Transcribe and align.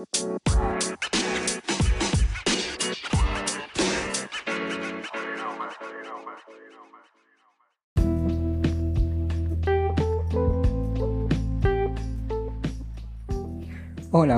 Hola, 0.00 0.08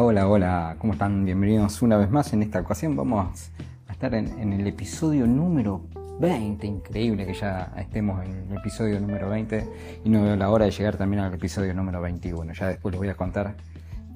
hola, 0.02 0.28
hola, 0.28 0.76
¿cómo 0.80 0.94
están? 0.94 1.24
Bienvenidos 1.24 1.80
una 1.82 1.96
vez 1.96 2.10
más. 2.10 2.32
En 2.32 2.42
esta 2.42 2.58
ocasión 2.58 2.96
vamos 2.96 3.52
a 3.86 3.92
estar 3.92 4.12
en, 4.14 4.52
el 4.52 4.66
episodio 4.66 5.28
número 5.28 5.82
20. 6.18 6.66
Increíble 6.66 7.24
que 7.24 7.34
ya 7.34 7.72
estemos 7.76 8.24
en 8.24 8.50
el 8.50 8.58
episodio 8.58 8.98
número 8.98 9.28
20 9.28 9.68
y 10.04 10.10
no 10.10 10.24
veo 10.24 10.34
la 10.34 10.50
hora 10.50 10.64
de 10.64 10.72
llegar 10.72 10.96
también 10.96 11.22
al 11.22 11.32
episodio 11.32 11.72
número 11.72 12.00
21. 12.00 12.52
Ya 12.52 12.66
después 12.66 12.92
les 12.92 12.98
voy 12.98 13.10
a 13.10 13.14
contar 13.14 13.54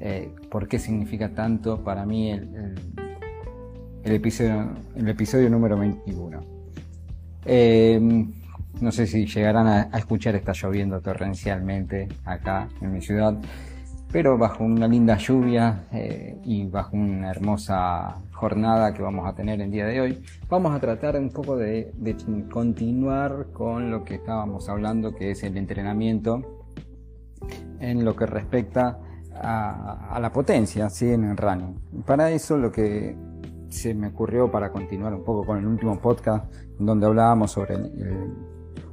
eh, 0.01 0.35
por 0.51 0.69
qué 0.69 0.79
significa 0.79 1.31
tanto 1.35 1.83
para 1.83 2.05
mí 2.05 2.31
el, 2.31 2.75
episodio, 4.05 4.71
el 4.95 5.09
episodio 5.09 5.51
número 5.51 5.79
21. 5.79 6.41
Eh, 7.45 8.27
no 8.81 8.93
sé 8.93 9.07
si 9.07 9.27
llegarán 9.27 9.67
a, 9.67 9.83
escuchar, 9.99 10.35
está 10.35 10.53
lloviendo 10.53 11.01
torrencialmente 11.01 12.09
acá 12.25 12.69
en 12.81 12.93
mi 12.93 13.01
ciudad 13.01 13.39
pero 14.17 14.39
bajo 14.39 14.65
una 14.65 14.89
linda 14.89 15.17
lluvia 15.17 15.85
eh, 15.93 16.39
y 16.45 16.67
bajo 16.67 16.97
una 16.97 17.31
hermosa 17.31 18.17
jornada 18.33 18.95
que 18.95 19.03
vamos 19.03 19.27
a 19.27 19.35
tener 19.35 19.61
el 19.61 19.71
día 19.71 19.87
de 19.87 20.01
hoy, 20.01 20.23
vamos 20.49 20.75
a 20.75 20.81
tratar 20.81 21.19
un 21.19 21.31
poco 21.31 21.57
de, 21.57 21.93
continuar 22.51 23.49
con 23.53 23.91
lo 23.91 24.05
que 24.05 24.15
estábamos 24.15 24.69
hablando, 24.69 25.15
que 25.15 25.33
es 25.33 25.43
el 25.43 25.57
entrenamiento 25.57 26.65
en 27.81 28.05
lo 28.05 28.15
que 28.17 28.27
respecta 28.27 28.99
a, 29.43 30.19
la 30.21 30.33
potencia 30.33 30.89
¿sí? 30.91 31.11
en 31.11 31.25
el 31.25 31.37
running. 31.37 32.03
Para 32.05 32.31
eso 32.31 32.57
lo 32.57 32.73
que 32.73 33.17
se 33.69 33.95
me 33.95 34.09
ocurrió 34.09 34.51
para 34.51 34.71
continuar 34.71 35.15
un 35.15 35.25
poco 35.25 35.45
con 35.45 35.59
el 35.59 35.67
último 35.67 35.99
podcast 35.99 36.53
donde 36.79 37.07
hablábamos 37.07 37.51
sobre 37.51 37.77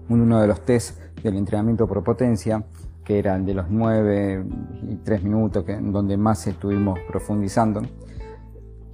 uno 0.10 0.42
de 0.42 0.48
los 0.48 0.62
test 0.62 1.00
del 1.22 1.38
entrenamiento 1.38 1.88
por 1.88 2.04
potencia, 2.04 2.64
que 3.04 3.20
eran 3.20 3.46
de 3.46 3.54
los 3.54 3.70
9 3.70 4.46
y 4.90 4.96
3 4.96 5.24
minutos, 5.24 5.66
donde 5.82 6.18
más 6.18 6.46
estuvimos 6.48 7.00
profundizando. 7.08 7.82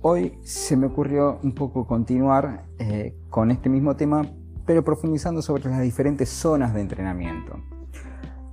Hoy 0.01 0.37
se 0.43 0.77
me 0.77 0.87
ocurrió 0.87 1.39
un 1.43 1.53
poco 1.53 1.85
continuar 1.85 2.65
eh, 2.77 3.15
con 3.29 3.51
este 3.51 3.69
mismo 3.69 3.95
tema, 3.95 4.25
pero 4.65 4.83
profundizando 4.83 5.41
sobre 5.41 5.65
las 5.69 5.81
diferentes 5.81 6.29
zonas 6.29 6.73
de 6.73 6.81
entrenamiento. 6.81 7.59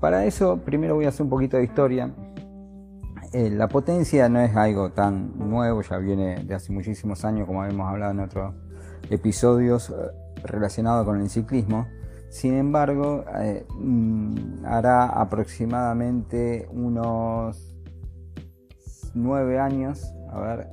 Para 0.01 0.25
eso, 0.25 0.59
primero 0.59 0.95
voy 0.95 1.05
a 1.07 1.09
hacer 1.09 1.23
un 1.23 1.31
poquito 1.31 1.57
de 1.57 1.65
historia. 1.65 2.13
Eh, 3.37 3.51
la 3.51 3.69
potencia 3.69 4.31
no 4.31 4.41
es 4.41 4.57
algo 4.57 4.93
tan 4.93 5.37
nuevo, 5.37 5.83
ya 5.83 5.99
viene 5.99 6.43
de 6.43 6.55
hace 6.55 6.73
muchísimos 6.73 7.23
años, 7.23 7.47
como 7.47 7.67
hemos 7.67 7.87
hablado 7.87 8.13
en 8.13 8.21
otros 8.21 8.55
episodios 9.11 9.91
eh, 9.91 9.93
relacionados 10.43 11.05
con 11.05 11.21
el 11.21 11.29
ciclismo. 11.29 11.87
Sin 12.31 12.55
embargo, 12.55 13.27
eh, 13.39 13.67
mm, 13.79 14.65
hará 14.65 15.09
aproximadamente 15.09 16.67
unos 16.73 17.77
nueve 19.13 19.59
años, 19.59 20.11
a 20.33 20.41
ver, 20.41 20.69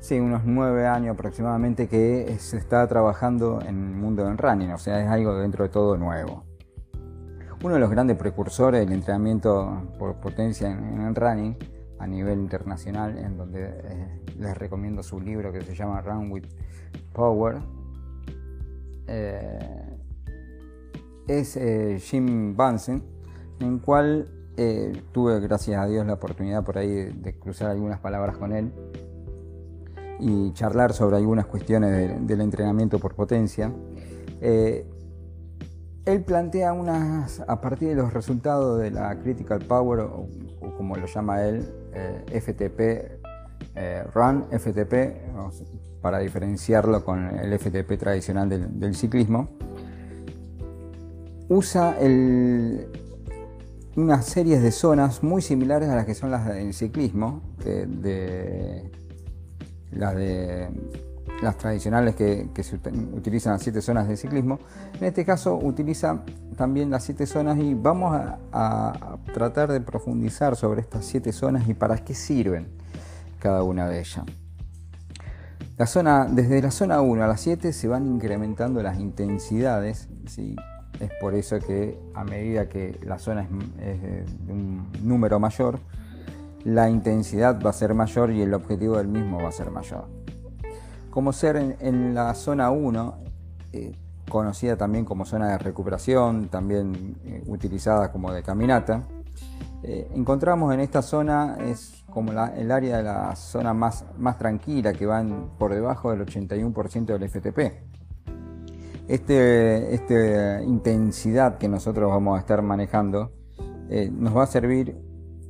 sí, 0.00 0.20
unos 0.20 0.42
nueve 0.44 0.86
años 0.86 1.14
aproximadamente 1.14 1.88
que 1.88 2.36
se 2.38 2.58
está 2.58 2.86
trabajando 2.86 3.60
en 3.62 3.92
el 3.92 3.96
mundo 3.96 4.26
del 4.26 4.36
running, 4.36 4.72
o 4.72 4.78
sea, 4.78 5.00
es 5.00 5.08
algo 5.08 5.38
dentro 5.38 5.64
de 5.64 5.70
todo 5.70 5.96
nuevo. 5.96 6.49
Uno 7.62 7.74
de 7.74 7.80
los 7.80 7.90
grandes 7.90 8.16
precursores 8.16 8.80
del 8.80 8.92
entrenamiento 8.92 9.82
por 9.98 10.14
potencia 10.16 10.70
en, 10.70 11.00
el 11.02 11.14
running 11.14 11.56
a 11.98 12.06
nivel 12.06 12.38
internacional, 12.40 13.18
en 13.18 13.36
donde 13.36 13.64
eh, 13.64 14.20
les 14.38 14.56
recomiendo 14.56 15.02
su 15.02 15.20
libro 15.20 15.52
que 15.52 15.60
se 15.60 15.74
llama 15.74 16.00
Run 16.00 16.30
with 16.30 16.44
Power, 17.12 17.58
eh, 19.12 19.58
es 21.26 21.56
eh, 21.56 21.98
Jim 22.00 22.56
Bunsen, 22.56 23.02
en 23.58 23.78
cual 23.80 24.28
eh, 24.56 25.02
tuve, 25.12 25.40
gracias 25.40 25.80
a 25.80 25.86
Dios, 25.86 26.06
la 26.06 26.14
oportunidad 26.14 26.64
por 26.64 26.78
ahí 26.78 26.88
de, 26.88 27.38
cruzar 27.38 27.70
algunas 27.70 27.98
palabras 27.98 28.36
con 28.36 28.52
él 28.52 28.72
y 30.20 30.52
charlar 30.52 30.92
sobre 30.92 31.16
algunas 31.16 31.46
cuestiones 31.46 32.26
del 32.26 32.40
entrenamiento 32.40 32.98
por 32.98 33.14
potencia. 33.14 33.72
Él 36.06 36.22
plantea 36.22 36.72
unas, 36.72 37.40
a 37.46 37.60
partir 37.60 37.88
de 37.88 37.94
los 37.96 38.12
resultados 38.12 38.80
de 38.80 38.90
la 38.90 39.18
Critical 39.18 39.60
Power, 39.60 40.00
o, 40.00 40.26
como 40.76 40.96
lo 40.96 41.06
llama 41.06 41.42
él, 41.42 41.66
FTP, 42.32 43.20
Run, 44.14 44.46
FTP, 44.50 45.20
para 46.00 46.18
diferenciarlo 46.18 47.04
con 47.04 47.38
el 47.38 47.58
FTP 47.58 47.98
tradicional 47.98 48.48
del, 48.48 48.94
ciclismo, 48.94 49.48
usa 51.48 51.96
unas 53.96 54.24
series 54.24 54.62
de 54.62 54.70
zonas 54.70 55.22
muy 55.22 55.42
similares 55.42 55.88
a 55.88 55.96
las 55.96 56.06
que 56.06 56.14
son 56.14 56.30
las 56.30 56.46
del 56.46 56.72
ciclismo, 56.72 57.42
de, 57.64 58.90
las 59.92 60.14
de 60.14 60.68
las 61.42 61.56
tradicionales 61.56 62.14
que, 62.14 62.48
utilizan 63.12 63.54
las 63.54 63.62
siete 63.62 63.80
zonas 63.80 64.08
de 64.08 64.16
ciclismo. 64.16 64.58
En 64.98 65.04
este 65.04 65.24
caso 65.24 65.56
utiliza 65.56 66.22
también 66.56 66.90
las 66.90 67.04
siete 67.04 67.26
zonas 67.26 67.58
y 67.58 67.74
vamos 67.74 68.14
a 68.52 69.18
tratar 69.32 69.72
de 69.72 69.80
profundizar 69.80 70.56
sobre 70.56 70.80
estas 70.80 71.04
siete 71.04 71.32
zonas 71.32 71.68
y 71.68 71.74
para 71.74 71.96
qué 71.98 72.14
sirven 72.14 72.68
cada 73.38 73.62
una 73.62 73.88
de 73.88 74.00
ellas. 74.00 74.24
La 75.80 75.86
zona, 75.86 76.26
desde 76.26 76.60
la 76.60 76.70
zona 76.70 77.00
1 77.00 77.24
a 77.24 77.26
la 77.26 77.38
7 77.38 77.72
se 77.72 77.88
van 77.88 78.06
incrementando 78.06 78.82
las 78.82 79.00
intensidades, 79.00 80.10
es 80.26 81.10
por 81.22 81.34
eso 81.34 81.58
que 81.58 81.98
a 82.14 82.22
medida 82.22 82.68
que 82.68 83.00
la 83.02 83.18
zona 83.18 83.48
es, 83.80 84.02
de 84.02 84.52
un 84.52 84.92
número 85.02 85.40
mayor, 85.40 85.80
la 86.64 86.90
intensidad 86.90 87.62
va 87.64 87.70
a 87.70 87.72
ser 87.72 87.94
mayor 87.94 88.30
y 88.30 88.42
el 88.42 88.52
objetivo 88.52 88.98
del 88.98 89.08
mismo 89.08 89.42
va 89.42 89.48
a 89.48 89.52
ser 89.52 89.70
mayor. 89.70 90.04
Como 91.10 91.32
ser 91.32 91.76
en, 91.80 92.14
la 92.14 92.34
zona 92.34 92.70
1, 92.70 93.18
eh, 93.72 93.92
conocida 94.28 94.76
también 94.76 95.04
como 95.04 95.24
zona 95.24 95.48
de 95.48 95.58
recuperación, 95.58 96.48
también 96.48 97.16
eh, 97.24 97.42
utilizada 97.46 98.12
como 98.12 98.32
de 98.32 98.42
caminata, 98.42 99.02
eh, 99.82 100.08
encontramos 100.14 100.72
en 100.74 100.80
esta 100.80 101.02
zona 101.02 101.56
es 101.60 102.04
como 102.10 102.32
el 102.32 102.70
área 102.70 102.98
de 102.98 103.02
la 103.02 103.34
zona 103.36 103.72
más, 103.72 104.04
más 104.18 104.36
tranquila 104.38 104.92
que 104.92 105.06
van 105.06 105.50
por 105.58 105.72
debajo 105.72 106.10
del 106.10 106.26
81% 106.26 107.06
del 107.06 107.28
FTP. 107.28 107.58
Esta 109.08 109.34
este 109.34 110.62
intensidad 110.64 111.58
que 111.58 111.68
nosotros 111.68 112.10
vamos 112.10 112.36
a 112.36 112.40
estar 112.40 112.62
manejando 112.62 113.32
eh, 113.88 114.08
nos 114.08 114.36
va 114.36 114.44
a 114.44 114.46
servir 114.46 114.96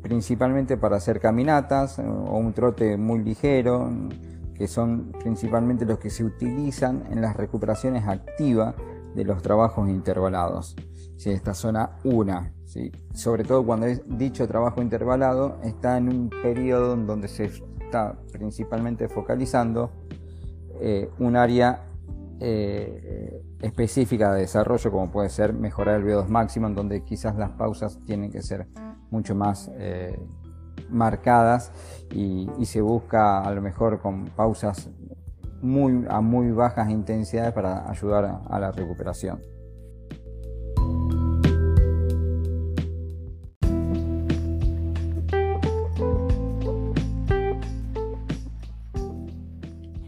principalmente 0.01 0.79
para 0.79 0.97
hacer 0.97 1.21
caminatas 1.21 1.99
o 1.99 2.39
un 2.39 2.55
trote 2.55 2.97
muy 2.97 3.23
ligero, 3.23 3.91
que 4.61 4.69
son 4.69 5.11
principalmente 5.19 5.87
los 5.87 5.99
que 5.99 6.11
se 6.11 6.23
utilizan 6.23 7.07
en 7.11 7.23
las 7.23 7.35
recuperaciones 7.35 8.07
activas 8.07 8.75
de 9.15 9.25
los 9.25 9.41
trabajos 9.41 9.89
intervalados. 9.89 10.77
Si 11.17 11.31
esta 11.31 11.55
zona 11.55 11.97
1 12.05 12.53
sobre 13.15 13.45
todo 13.45 13.65
cuando 13.65 13.87
es 13.87 14.03
dicho 14.07 14.47
trabajo 14.47 14.83
intervalado, 14.83 15.57
está 15.65 15.97
en 15.97 16.11
un 16.11 16.29
periodo 16.29 16.93
en 16.93 17.07
donde 17.07 17.29
se 17.29 17.47
está 17.47 18.19
principalmente 18.33 19.09
focalizando 19.09 19.93
eh, 20.79 21.09
un 21.19 21.37
área 21.37 21.87
eh, 22.39 23.43
específica 23.63 24.35
de 24.35 24.43
desarrollo, 24.43 24.91
como 24.91 25.11
puede 25.11 25.31
ser 25.31 25.55
mejorar 25.55 26.01
el 26.01 26.07
VO2 26.07 26.29
máximo, 26.29 26.67
en 26.67 26.75
donde 26.75 27.03
quizás 27.03 27.35
las 27.37 27.53
pausas 27.53 27.99
tienen 28.05 28.31
que 28.31 28.43
ser 28.43 28.67
mucho 29.11 29.35
más 29.35 29.71
eh, 29.79 30.21
marcadas 30.91 31.73
y, 32.11 32.49
se 32.65 32.81
busca 32.81 33.41
a 33.41 33.51
lo 33.53 33.63
mejor 33.63 34.01
con 34.01 34.27
pausas 34.27 34.89
muy, 35.63 36.07
a 36.09 36.21
muy 36.21 36.51
bajas 36.53 36.91
intensidades 36.91 37.53
para 37.53 37.91
ayudar 37.91 38.43
a 38.49 38.59
la 38.59 38.73
recuperación. 38.73 39.41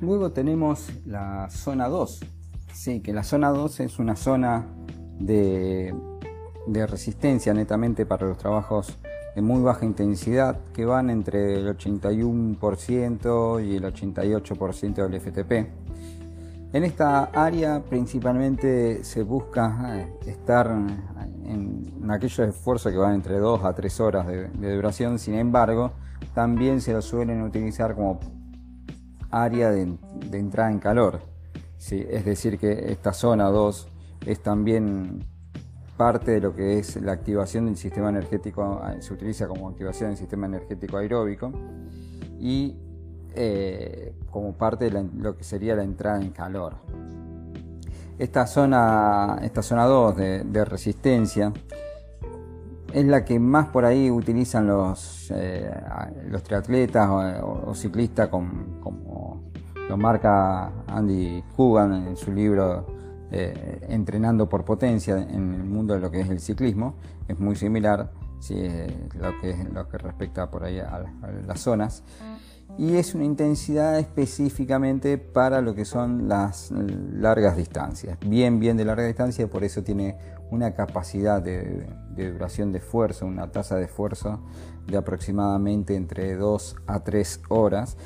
Luego 0.02 0.32
tenemos 0.32 0.90
la 1.06 1.48
zona 1.48 1.88
2. 1.88 2.20
Sí, 2.74 3.00
que 3.00 3.12
la 3.12 3.22
zona 3.22 3.50
2 3.50 3.80
es 3.80 4.00
una 4.00 4.16
zona 4.16 4.66
de, 5.20 5.94
resistencia 6.66 7.54
netamente 7.54 8.04
para 8.04 8.26
los 8.26 8.36
trabajos 8.36 8.98
de 9.34 9.42
muy 9.42 9.62
baja 9.62 9.86
intensidad 9.86 10.58
que 10.74 10.84
van 10.84 11.10
entre 11.10 11.54
el 11.54 11.66
81% 11.76 13.66
y 13.66 13.76
el 13.76 13.84
88% 13.84 15.08
del 15.08 15.20
FTP. 15.20 15.52
En 16.74 16.84
esta 16.84 17.24
área 17.24 17.82
principalmente 17.82 19.04
se 19.04 19.22
busca 19.22 19.98
eh, 20.00 20.12
estar 20.26 20.70
en, 21.44 22.10
aquellos 22.10 22.38
esfuerzos 22.38 22.90
que 22.90 22.98
van 22.98 23.14
entre 23.14 23.38
2 23.38 23.64
a 23.64 23.74
3 23.74 24.00
horas 24.00 24.26
de, 24.26 24.74
duración, 24.74 25.18
sin 25.18 25.34
embargo, 25.34 25.92
también 26.34 26.80
se 26.80 26.92
lo 26.92 27.02
suelen 27.02 27.42
utilizar 27.42 27.94
como 27.94 28.20
área 29.30 29.70
de, 29.70 29.98
entrada 30.32 30.70
en 30.70 30.78
calor. 30.78 31.20
¿sí? 31.76 32.06
Es 32.08 32.24
decir, 32.24 32.58
que 32.58 32.90
esta 32.90 33.12
zona 33.12 33.48
2 33.48 33.88
es 34.26 34.40
también 34.42 35.26
parte 35.96 36.32
de 36.32 36.40
lo 36.40 36.54
que 36.54 36.78
es 36.78 37.00
la 37.00 37.12
activación 37.12 37.66
del 37.66 37.76
sistema 37.76 38.08
energético, 38.08 38.80
se 39.00 39.12
utiliza 39.12 39.46
como 39.46 39.68
activación 39.68 40.10
del 40.10 40.18
sistema 40.18 40.46
energético 40.46 40.96
aeróbico 40.96 41.52
y 42.38 42.76
eh, 43.34 44.14
como 44.30 44.52
parte 44.52 44.90
de 44.90 45.08
lo 45.18 45.36
que 45.36 45.44
sería 45.44 45.76
la 45.76 45.84
entrada 45.84 46.20
en 46.20 46.30
calor. 46.30 46.74
Esta 48.18 48.46
zona, 48.46 49.38
esta 49.42 49.62
zona 49.62 49.84
2 49.86 50.16
de, 50.16 50.64
resistencia 50.64 51.52
es 52.92 53.04
la 53.06 53.24
que 53.24 53.38
más 53.38 53.68
por 53.68 53.84
ahí 53.84 54.10
utilizan 54.10 54.66
los, 54.66 55.30
eh, 55.34 55.72
los 56.28 56.42
triatletas 56.42 57.08
o, 57.10 57.74
ciclistas 57.74 58.28
como 58.28 59.42
lo 59.88 59.96
marca 59.96 60.72
Andy 60.86 61.42
Hugan 61.56 62.06
en 62.08 62.16
su 62.16 62.32
libro 62.32 62.86
eh, 63.32 63.86
Entrenando 63.88 64.48
por 64.48 64.64
Potencia 64.64 65.16
en 65.16 65.54
el 65.54 65.64
mundo 65.64 65.94
de 65.94 66.00
lo 66.00 66.10
que 66.10 66.20
es 66.20 66.30
el 66.30 66.40
ciclismo. 66.40 66.94
Es 67.28 67.38
muy 67.38 67.56
similar 67.56 68.12
lo, 69.14 69.40
que, 69.40 69.56
lo 69.72 69.88
que 69.88 69.98
respecta 69.98 70.50
por 70.50 70.64
ahí 70.64 70.78
a 70.78 71.04
las 71.46 71.60
zonas 71.60 72.04
y 72.78 72.96
es 72.96 73.14
una 73.14 73.24
intensidad 73.24 73.98
específicamente 73.98 75.18
para 75.18 75.60
lo 75.60 75.74
que 75.74 75.84
son 75.84 76.28
las 76.28 76.70
largas 76.70 77.56
distancias, 77.56 78.18
bien, 78.24 78.60
bien 78.60 78.76
de 78.76 78.84
larga 78.84 79.06
distancia, 79.06 79.48
por 79.48 79.62
eso 79.62 79.82
tiene 79.82 80.16
una 80.50 80.74
capacidad 80.74 81.42
de, 81.42 81.86
duración 82.16 82.72
de 82.72 82.78
esfuerzo, 82.78 83.26
una 83.26 83.50
tasa 83.52 83.76
de 83.76 83.84
esfuerzo 83.84 84.40
de 84.86 84.96
aproximadamente 84.96 85.96
entre 85.96 86.34
2 86.34 86.76
a 86.86 87.04
3 87.04 87.42
horas, 87.48 87.96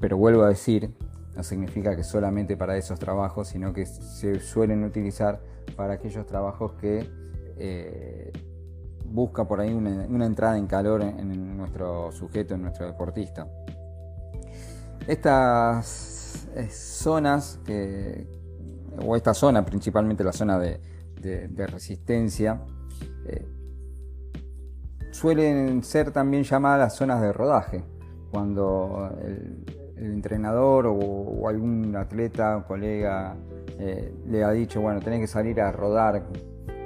pero 0.00 0.16
vuelvo 0.16 0.42
a 0.42 0.48
decir, 0.48 0.94
no 1.38 1.44
significa 1.44 1.94
que 1.94 2.02
solamente 2.02 2.56
para 2.56 2.76
esos 2.76 2.98
trabajos, 2.98 3.46
sino 3.46 3.72
que 3.72 3.86
se 3.86 4.40
suelen 4.40 4.82
utilizar 4.82 5.40
para 5.76 5.92
aquellos 5.92 6.26
trabajos 6.26 6.72
que 6.72 7.08
eh, 7.56 8.32
busca 9.04 9.46
por 9.46 9.60
ahí 9.60 9.72
una, 9.72 10.26
entrada 10.26 10.58
en 10.58 10.66
calor 10.66 11.00
en 11.00 11.56
nuestro 11.56 12.10
sujeto, 12.10 12.56
en 12.56 12.62
nuestro 12.62 12.86
deportista. 12.86 13.46
Estas 15.06 16.48
eh, 16.56 16.68
zonas, 16.68 17.60
o 19.06 19.14
esta 19.14 19.32
zona, 19.32 19.64
principalmente 19.64 20.24
la 20.24 20.32
zona 20.32 20.58
de, 20.58 20.80
resistencia, 21.68 22.60
eh, 23.26 23.46
suelen 25.12 25.84
ser 25.84 26.10
también 26.10 26.42
llamadas 26.42 26.96
zonas 26.96 27.20
de 27.20 27.32
rodaje, 27.32 27.84
cuando 28.32 29.16
el, 29.22 29.77
entrenador 30.00 30.86
o, 30.86 31.48
algún 31.48 31.94
atleta 31.96 32.64
colega 32.66 33.36
eh, 33.78 34.12
le 34.26 34.44
ha 34.44 34.50
dicho, 34.50 34.80
bueno, 34.80 35.00
tenés 35.00 35.20
que 35.20 35.26
salir 35.26 35.60
a 35.60 35.72
rodar, 35.72 36.24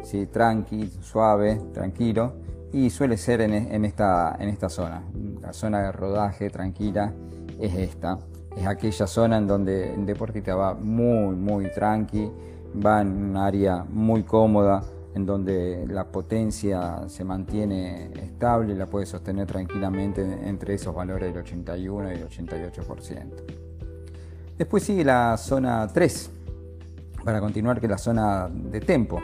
¿sí? 0.02 0.26
tranqui, 0.26 0.88
suave, 1.00 1.60
tranquilo, 1.72 2.34
y 2.72 2.90
suele 2.90 3.16
ser 3.16 3.42
en, 3.42 3.84
esta, 3.84 4.36
en 4.38 4.48
esta 4.48 4.68
zona, 4.68 5.02
la 5.40 5.52
zona 5.52 5.82
de 5.82 5.92
rodaje 5.92 6.48
tranquila 6.48 7.12
es 7.60 7.74
esta. 7.74 8.18
Es 8.56 8.66
aquella 8.66 9.06
zona 9.06 9.38
en 9.38 9.46
donde 9.46 9.94
el 9.94 10.06
deportista 10.06 10.54
va 10.54 10.74
muy, 10.74 11.34
muy 11.34 11.70
tranqui, 11.70 12.30
va 12.84 13.02
en 13.02 13.08
un 13.08 13.36
área 13.36 13.84
muy 13.88 14.22
cómoda, 14.22 14.82
en 15.14 15.26
donde 15.26 15.86
la 15.88 16.04
potencia 16.10 17.08
se 17.08 17.24
mantiene 17.24 18.10
estable 18.14 18.72
y 18.72 18.76
la 18.76 18.86
puede 18.86 19.06
sostener 19.06 19.46
tranquilamente 19.46 20.22
entre 20.22 20.74
esos 20.74 20.94
valores 20.94 21.32
del 21.32 21.42
81 21.42 22.12
y 22.12 22.14
el 22.14 22.28
88%. 22.28 23.26
Después 24.56 24.82
sigue 24.82 25.04
la 25.04 25.36
zona 25.36 25.86
3, 25.88 26.30
para 27.24 27.40
continuar 27.40 27.80
que 27.80 27.88
la 27.88 27.98
zona 27.98 28.48
de 28.48 28.80
tempo. 28.80 29.20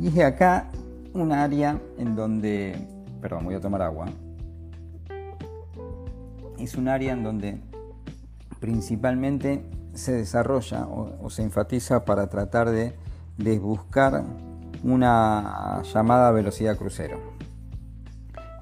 Y 0.00 0.08
es 0.08 0.18
acá 0.24 0.70
un 1.12 1.32
área 1.32 1.78
en 1.98 2.16
donde, 2.16 2.76
perdón, 3.20 3.44
voy 3.44 3.54
a 3.54 3.60
tomar 3.60 3.82
agua 3.82 4.06
es 6.58 6.74
un 6.76 6.88
área 6.88 7.12
en 7.12 7.22
donde 7.22 7.60
principalmente 8.60 9.64
se 9.92 10.12
desarrolla 10.12 10.86
o, 10.86 11.30
se 11.30 11.42
enfatiza 11.42 12.04
para 12.04 12.28
tratar 12.28 12.70
de, 12.70 12.94
buscar 13.58 14.24
una 14.84 15.82
llamada 15.82 16.30
velocidad 16.30 16.76
crucero. 16.76 17.18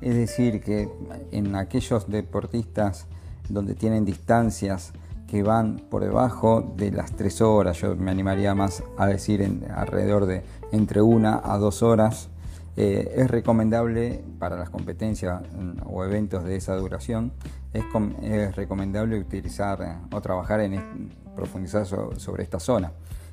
Es 0.00 0.14
decir, 0.14 0.62
que 0.62 0.88
en 1.30 1.54
aquellos 1.54 2.08
deportistas 2.08 3.06
donde 3.48 3.74
tienen 3.74 4.04
distancias 4.04 4.92
que 5.26 5.42
van 5.42 5.76
por 5.90 6.02
debajo 6.02 6.74
de 6.76 6.90
las 6.90 7.12
3 7.12 7.40
horas, 7.42 7.80
yo 7.80 7.96
me 7.96 8.10
animaría 8.10 8.54
más 8.54 8.82
a 8.96 9.06
decir 9.06 9.42
en, 9.42 9.64
alrededor 9.74 10.26
de 10.26 10.42
entre 10.72 11.02
1 11.02 11.40
a 11.42 11.58
2 11.58 11.82
horas, 11.82 12.28
eh, 12.76 13.14
es 13.16 13.30
recomendable 13.30 14.24
para 14.38 14.56
las 14.56 14.70
competencias 14.70 15.42
mm, 15.42 15.86
o 15.86 16.04
eventos 16.04 16.44
de 16.44 16.56
esa 16.56 16.74
duración, 16.76 17.32
es, 17.72 18.54
recomendable 18.54 19.18
utilizar 19.18 20.00
o 20.12 20.20
trabajar 20.20 20.60
en 20.60 21.10
profundizar 21.34 21.86
sobre 21.86 22.42
esta 22.42 22.60
zona, 22.60 22.92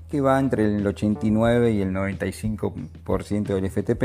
que 0.10 0.22
va 0.22 0.40
entre 0.40 0.66
el 0.66 0.86
89 0.86 1.72
y 1.72 1.82
el 1.82 1.94
95% 1.94 3.44
del 3.54 3.70
FTP, 3.70 4.04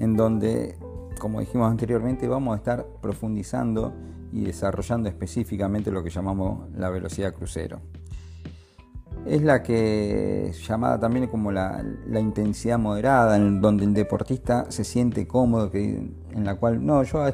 en 0.00 0.16
donde, 0.16 0.76
como 1.18 1.40
dijimos 1.40 1.70
anteriormente, 1.70 2.26
vamos 2.26 2.54
a 2.54 2.56
estar 2.56 2.84
profundizando 3.00 3.92
y 4.32 4.44
desarrollando 4.44 5.08
específicamente 5.08 5.90
lo 5.90 6.02
que 6.02 6.10
llamamos 6.10 6.68
la 6.74 6.90
velocidad 6.90 7.32
crucero. 7.32 7.80
Es 9.26 9.42
la 9.42 9.62
que 9.62 10.52
llamada 10.66 10.98
también 10.98 11.28
como 11.28 11.52
la, 11.52 11.84
intensidad 12.18 12.78
moderada, 12.78 13.36
en 13.36 13.60
donde 13.60 13.84
el 13.84 13.94
deportista 13.94 14.66
se 14.70 14.82
siente 14.82 15.28
cómodo, 15.28 15.70
que, 15.70 16.10
en 16.32 16.44
la 16.44 16.56
cual, 16.56 16.84
no, 16.84 17.04
yo 17.04 17.24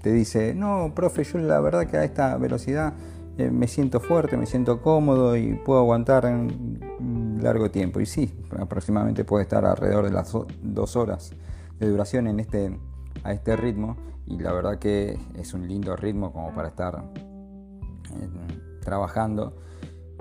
te 0.00 0.12
dice, 0.12 0.54
no, 0.54 0.92
profe, 0.94 1.24
yo 1.24 1.38
la 1.38 1.58
verdad 1.58 1.86
que 1.86 1.96
a 1.96 2.04
esta 2.04 2.36
velocidad 2.36 2.94
eh, 3.38 3.50
me 3.50 3.68
siento 3.68 4.00
fuerte, 4.00 4.36
me 4.36 4.46
siento 4.46 4.80
cómodo 4.80 5.36
y 5.36 5.54
puedo 5.54 5.80
aguantar 5.80 6.26
un 6.26 7.38
largo 7.42 7.70
tiempo. 7.70 8.00
Y 8.00 8.06
sí, 8.06 8.34
aproximadamente 8.58 9.24
puede 9.24 9.42
estar 9.42 9.64
alrededor 9.64 10.04
de 10.04 10.12
las 10.12 10.32
dos 10.62 10.96
horas 10.96 11.32
de 11.78 11.88
duración 11.88 12.26
en 12.26 12.40
este, 12.40 12.78
a 13.24 13.32
este 13.32 13.56
ritmo. 13.56 13.96
Y 14.26 14.38
la 14.38 14.52
verdad 14.52 14.78
que 14.78 15.18
es 15.34 15.54
un 15.54 15.68
lindo 15.68 15.94
ritmo 15.96 16.32
como 16.32 16.52
para 16.54 16.68
estar 16.68 17.04
eh, 18.14 18.28
trabajando, 18.80 19.56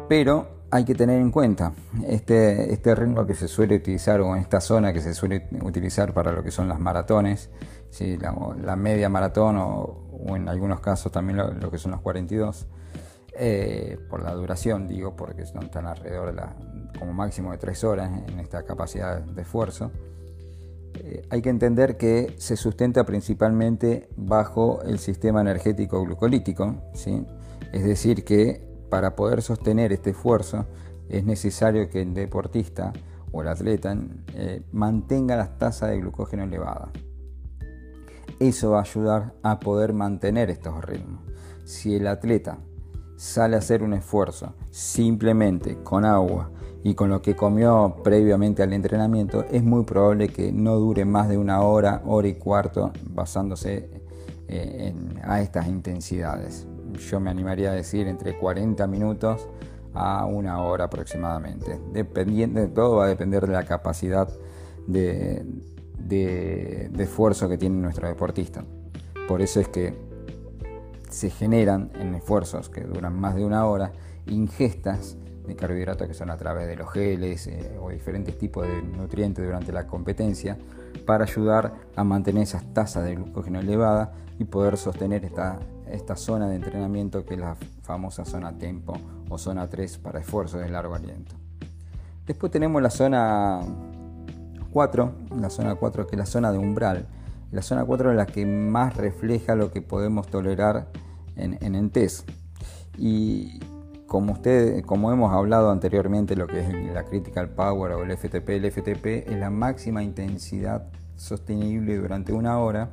pero 0.08 0.56
hay 0.72 0.84
que 0.84 0.96
tener 0.96 1.22
en 1.22 1.32
cuenta 1.32 1.74
este, 2.08 2.74
este 2.74 2.96
ritmo 2.96 3.26
que 3.26 3.34
se 3.34 3.48
suele 3.48 3.78
utilizar 3.78 4.20
o 4.22 4.36
en 4.36 4.42
esta 4.42 4.60
zona 4.60 4.92
que 4.92 5.00
se 5.00 5.14
suele 5.14 5.48
utilizar 5.62 6.14
para 6.14 6.32
lo 6.32 6.44
que 6.44 6.52
son 6.52 6.68
las 6.68 6.80
maratones, 6.80 7.50
la, 8.20 8.76
media 8.76 9.08
maratón 9.08 9.58
o, 9.58 10.36
en 10.36 10.50
algunos 10.50 10.82
casos 10.82 11.12
también 11.12 11.38
lo, 11.38 11.72
que 11.72 11.78
son 11.78 11.92
los 11.92 12.02
42, 12.02 12.68
eh, 13.38 13.98
por 14.10 14.24
la 14.24 14.34
duración 14.34 14.88
digo, 14.88 15.16
porque 15.16 15.44
tan 15.72 15.86
alrededor 15.86 16.28
de 16.28 16.34
la, 16.34 16.56
como 16.98 17.14
máximo 17.14 17.52
de 17.52 17.58
3 17.58 17.84
horas 17.84 18.12
en 18.28 18.40
esta 18.40 18.64
capacidad 18.64 19.22
de 19.22 19.42
esfuerzo. 19.42 19.92
Eh, 20.96 21.28
hay 21.30 21.42
que 21.42 21.50
entender 21.50 21.98
que 21.98 22.36
se 22.38 22.56
sustenta 22.56 23.06
principalmente 23.06 24.08
bajo 24.16 24.82
el 24.84 25.00
sistema 25.00 25.42
energético 25.42 26.04
glucolítico, 26.04 26.76
¿sí? 26.94 27.26
es 27.74 27.84
decir, 27.84 28.24
que 28.24 28.66
para 28.90 29.16
poder 29.16 29.42
sostener 29.42 29.92
este 29.92 30.12
esfuerzo 30.12 30.66
es 31.10 31.26
necesario 31.26 31.90
que 31.90 32.02
el 32.02 32.14
deportista 32.14 32.94
o 33.32 33.42
el 33.42 33.50
atleta 33.50 33.98
eh, 34.34 34.64
mantenga 34.72 35.36
las 35.36 35.58
tasas 35.58 35.90
de 35.90 36.00
glucógeno 36.00 36.44
elevadas. 36.44 36.90
Eso 38.40 38.72
va 38.72 38.80
a 38.80 38.84
ayudar 38.84 39.34
a 39.44 39.60
poder 39.60 39.94
mantener 39.94 40.50
estos 40.50 40.84
ritmos. 40.84 41.22
Si 41.66 41.96
el 41.96 42.08
atleta 42.08 42.58
sale 43.16 43.56
a 43.56 43.60
hacer 43.60 43.84
un 43.84 43.94
esfuerzo 43.94 44.54
simplemente 44.72 45.78
con 45.84 46.06
agua 46.06 46.52
y 46.84 46.94
con 46.94 47.10
lo 47.10 47.22
que 47.22 47.36
comió 47.36 47.98
previamente 48.04 48.62
al 48.62 48.74
entrenamiento, 48.74 49.44
es 49.52 49.64
muy 49.64 49.84
probable 49.86 50.30
que 50.30 50.52
no 50.52 50.76
dure 50.76 51.06
más 51.06 51.30
de 51.30 51.38
una 51.38 51.62
hora, 51.62 52.04
hora 52.06 52.28
y 52.28 52.36
cuarto 52.36 52.92
basándose 53.10 53.90
eh, 54.48 54.94
a 55.24 55.42
estas 55.42 55.68
intensidades 55.68 56.68
yo 56.96 57.20
me 57.20 57.30
animaría 57.30 57.72
a 57.72 57.74
decir 57.74 58.08
entre 58.08 58.38
40 58.38 58.86
minutos 58.88 59.48
a 59.94 60.26
una 60.26 60.62
hora 60.62 60.86
aproximadamente. 60.86 61.80
Dependiendo 61.94 62.60
de 62.60 62.68
todo, 62.68 62.98
va 62.98 63.06
a 63.06 63.10
depender 63.10 63.46
de 63.46 63.54
la 63.54 63.64
capacidad 63.64 64.28
de, 64.88 65.46
esfuerzo 66.98 67.48
que 67.48 67.58
tiene 67.58 67.78
nuestro 67.78 68.08
deportista. 68.08 68.64
Por 69.28 69.42
eso 69.42 69.60
es 69.60 69.68
que 69.68 69.94
se 71.16 71.30
generan 71.30 71.92
en 71.96 72.14
esfuerzos 72.14 72.68
que 72.68 72.82
duran 72.82 73.18
más 73.18 73.36
de 73.36 73.46
una 73.46 73.66
hora 73.66 73.94
ingestas 74.28 75.16
de 75.48 75.56
carbohidratos 75.56 76.10
que 76.10 76.14
son 76.14 76.30
a 76.30 76.36
través 76.36 76.68
de 76.68 76.76
los 76.76 76.92
geles 76.92 77.48
eh, 77.48 77.78
o 77.82 77.90
diferentes 77.90 78.38
tipos 78.38 78.68
de 78.68 78.82
nutrientes 78.82 79.46
durante 79.46 79.72
la 79.72 79.88
competencia 79.88 80.58
para 81.06 81.24
ayudar 81.24 81.74
a 81.96 82.04
mantener 82.04 82.44
esas 82.44 82.66
tasas 82.74 83.06
de 83.06 83.16
glucógeno 83.16 83.62
elevadas 83.62 84.10
y 84.40 84.44
poder 84.44 84.76
sostener 84.76 85.24
esta, 85.24 85.58
esta 85.90 86.18
zona 86.18 86.50
de 86.50 86.58
entrenamiento 86.58 87.26
que 87.26 87.36
es 87.36 87.40
la 87.40 87.56
famosa 87.84 88.26
zona 88.26 88.58
tempo 88.58 89.00
o 89.30 89.38
zona 89.38 89.70
3 89.70 89.98
para 90.00 90.20
esfuerzos 90.20 90.60
de 90.60 90.70
largo 90.70 90.96
aliento. 90.96 91.34
Después 92.28 92.52
tenemos 92.52 92.82
la 92.82 92.90
zona 92.90 93.62
4, 94.70 95.14
la 95.40 95.50
zona 95.50 95.76
4 95.76 96.08
que 96.08 96.16
es 96.18 96.20
la 96.20 96.26
zona 96.26 96.52
de 96.52 96.58
umbral. 96.58 97.08
La 97.54 97.62
zona 97.62 97.86
4 97.86 98.12
es 98.12 98.18
la 98.18 98.26
que 98.26 98.46
más 98.46 98.98
refleja 98.98 99.56
lo 99.56 99.72
que 99.72 99.82
podemos 99.82 100.28
tolerar 100.28 100.88
en, 101.36 101.58
en 101.62 101.76
el 101.76 101.92
test. 101.92 102.30
Y 102.98 103.60
como, 104.08 104.34
usted, 104.34 104.84
como 104.86 105.12
hemos 105.12 105.34
hablado 105.34 105.72
anteriormente, 105.72 106.36
lo 106.36 106.48
que 106.48 106.62
es 106.62 106.94
la 106.94 107.04
Critical 107.04 107.50
Power 107.50 107.94
o 107.94 108.04
el 108.04 108.16
FTP, 108.18 108.50
el 108.50 108.72
FTP 108.72 109.06
es 109.28 109.38
la 109.38 109.50
máxima 109.50 110.04
intensidad 110.04 110.88
sostenible 111.16 111.98
durante 111.98 112.34
una 112.34 112.60
hora. 112.60 112.92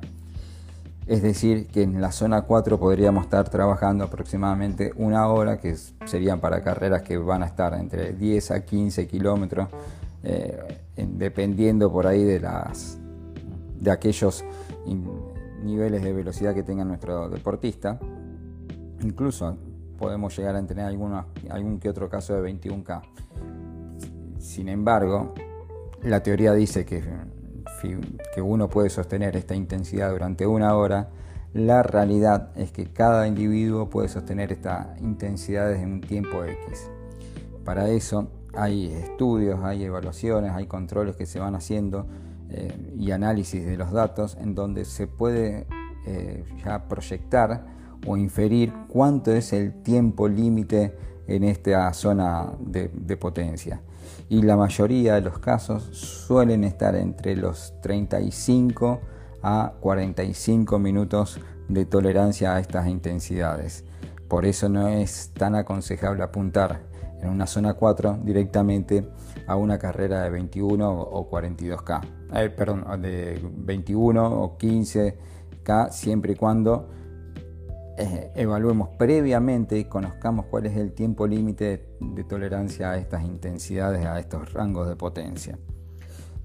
Es 1.05 1.21
decir, 1.21 1.67
que 1.67 1.83
en 1.83 1.99
la 1.99 2.11
zona 2.11 2.43
4 2.43 2.79
podríamos 2.79 3.25
estar 3.25 3.49
trabajando 3.49 4.05
aproximadamente 4.05 4.93
una 4.95 5.27
hora, 5.27 5.59
que 5.59 5.75
serían 6.05 6.39
para 6.39 6.63
carreras 6.63 7.01
que 7.01 7.17
van 7.17 7.43
a 7.43 7.45
estar 7.45 7.73
entre 7.73 8.13
10 8.13 8.51
a 8.51 8.65
15 8.65 9.07
kilómetros, 9.07 9.67
eh, 10.23 10.79
dependiendo 10.95 11.91
por 11.91 12.07
ahí 12.07 12.23
de, 12.23 12.39
las, 12.39 12.97
de 13.79 13.91
aquellos 13.91 14.45
niveles 15.61 16.03
de 16.03 16.13
velocidad 16.13 16.53
que 16.53 16.63
tenga 16.63 16.85
nuestro 16.85 17.29
deportista. 17.29 17.99
Incluso 19.03 19.57
podemos 19.97 20.35
llegar 20.37 20.55
a 20.55 20.65
tener 20.65 20.85
algún 20.85 21.79
que 21.79 21.89
otro 21.89 22.09
caso 22.09 22.33
de 22.33 22.53
21K. 22.53 23.01
Sin 24.39 24.69
embargo, 24.69 25.33
la 26.01 26.21
teoría 26.21 26.53
dice 26.53 26.85
que, 26.85 27.03
que 28.33 28.41
uno 28.41 28.69
puede 28.69 28.89
sostener 28.89 29.35
esta 29.35 29.55
intensidad 29.55 30.11
durante 30.11 30.45
una 30.47 30.75
hora. 30.75 31.09
La 31.53 31.83
realidad 31.83 32.49
es 32.55 32.71
que 32.71 32.87
cada 32.87 33.27
individuo 33.27 33.89
puede 33.89 34.09
sostener 34.09 34.51
esta 34.51 34.95
intensidad 34.99 35.69
desde 35.69 35.85
un 35.85 36.01
tiempo 36.01 36.43
X. 36.43 36.89
Para 37.63 37.89
eso 37.89 38.29
hay 38.53 38.87
estudios, 38.87 39.63
hay 39.63 39.83
evaluaciones, 39.83 40.51
hay 40.51 40.65
controles 40.65 41.15
que 41.15 41.25
se 41.25 41.39
van 41.39 41.55
haciendo 41.55 42.07
eh, 42.49 42.93
y 42.97 43.11
análisis 43.11 43.65
de 43.65 43.77
los 43.77 43.91
datos 43.91 44.37
en 44.39 44.55
donde 44.55 44.85
se 44.85 45.07
puede 45.07 45.67
eh, 46.05 46.43
ya 46.63 46.87
proyectar 46.87 47.65
o 48.05 48.17
inferir 48.17 48.73
cuánto 48.87 49.31
es 49.31 49.53
el 49.53 49.81
tiempo 49.83 50.27
límite 50.27 50.95
en 51.27 51.43
esta 51.43 51.91
zona 51.93 52.51
de, 52.59 52.89
potencia. 53.17 53.81
Y 54.29 54.41
la 54.41 54.57
mayoría 54.57 55.15
de 55.15 55.21
los 55.21 55.39
casos 55.39 55.83
suelen 55.83 56.63
estar 56.63 56.95
entre 56.95 57.35
los 57.35 57.73
35 57.81 58.99
a 59.41 59.73
45 59.79 60.79
minutos 60.79 61.39
de 61.67 61.85
tolerancia 61.85 62.55
a 62.55 62.59
estas 62.59 62.87
intensidades. 62.87 63.83
Por 64.27 64.45
eso 64.45 64.69
no 64.69 64.87
es 64.87 65.31
tan 65.33 65.55
aconsejable 65.55 66.23
apuntar 66.23 66.81
en 67.21 67.29
una 67.29 67.47
zona 67.47 67.73
4 67.73 68.19
directamente 68.23 69.07
a 69.47 69.55
una 69.55 69.77
carrera 69.77 70.23
de 70.23 70.29
21 70.29 70.91
o 70.91 71.29
42K. 71.29 72.01
Eh, 72.33 72.49
perdón, 72.49 73.01
de 73.01 73.39
21 73.43 74.25
o 74.25 74.57
15K 74.57 75.91
siempre 75.91 76.33
y 76.33 76.35
cuando 76.35 76.89
eh, 77.95 78.31
evaluemos 78.35 78.89
previamente 78.89 79.77
y 79.77 79.85
conozcamos 79.85 80.45
cuál 80.47 80.65
es 80.65 80.75
el 80.77 80.93
tiempo 80.93 81.27
límite 81.27 81.89
de, 81.99 82.23
tolerancia 82.23 82.89
a 82.91 82.97
estas 82.97 83.23
intensidades, 83.23 84.03
a 84.05 84.19
estos 84.19 84.51
rangos 84.51 84.87
de 84.89 84.95
potencia. 84.95 85.59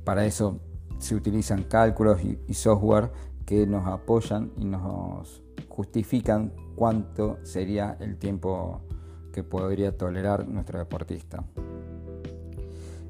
Para 0.04 0.26
eso 0.26 0.60
se 0.98 1.14
utilizan 1.14 1.62
cálculos 1.64 2.20
y, 2.22 2.52
software 2.52 3.10
que 3.46 3.66
nos 3.66 3.86
apoyan 3.86 4.52
y 4.58 4.66
nos 4.66 5.42
justifican 5.68 6.52
cuánto 6.74 7.38
sería 7.44 7.96
el 8.00 8.18
tiempo 8.18 8.82
que 9.32 9.42
podría 9.42 9.96
tolerar 9.96 10.46
nuestro 10.46 10.78
deportista. 10.78 11.44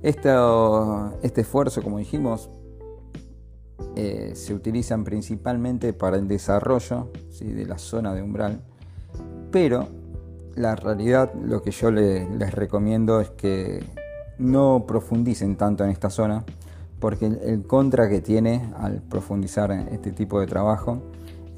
este 0.01 1.41
esfuerzo, 1.41 1.83
como 1.83 1.99
dijimos, 1.99 2.51
eh, 3.97 4.33
se 4.35 4.55
utilizan 4.55 5.05
principalmente 5.05 5.93
para 5.93 6.17
el 6.17 6.29
desarrollo 6.29 7.11
de 7.41 7.67
la 7.67 7.79
zona 7.79 8.15
de 8.15 8.23
umbral, 8.23 8.61
pero 9.51 9.89
la 10.55 10.75
realidad 10.77 11.33
lo 11.35 11.63
que 11.63 11.71
yo 11.71 11.91
les 11.91 12.53
recomiendo 12.53 13.21
es 13.21 13.31
que 13.31 13.83
no 14.39 14.85
profundicen 14.87 15.57
tanto 15.57 15.85
en 15.85 15.91
esta 15.91 16.11
zona, 16.11 16.45
porque 17.01 17.27
el, 17.27 17.63
contra 17.63 18.09
que 18.09 18.21
tiene 18.21 18.73
al 18.79 19.03
profundizar 19.03 19.71
en 19.71 19.89
este 19.89 20.13
tipo 20.13 20.41
de 20.41 20.47
trabajo 20.47 21.03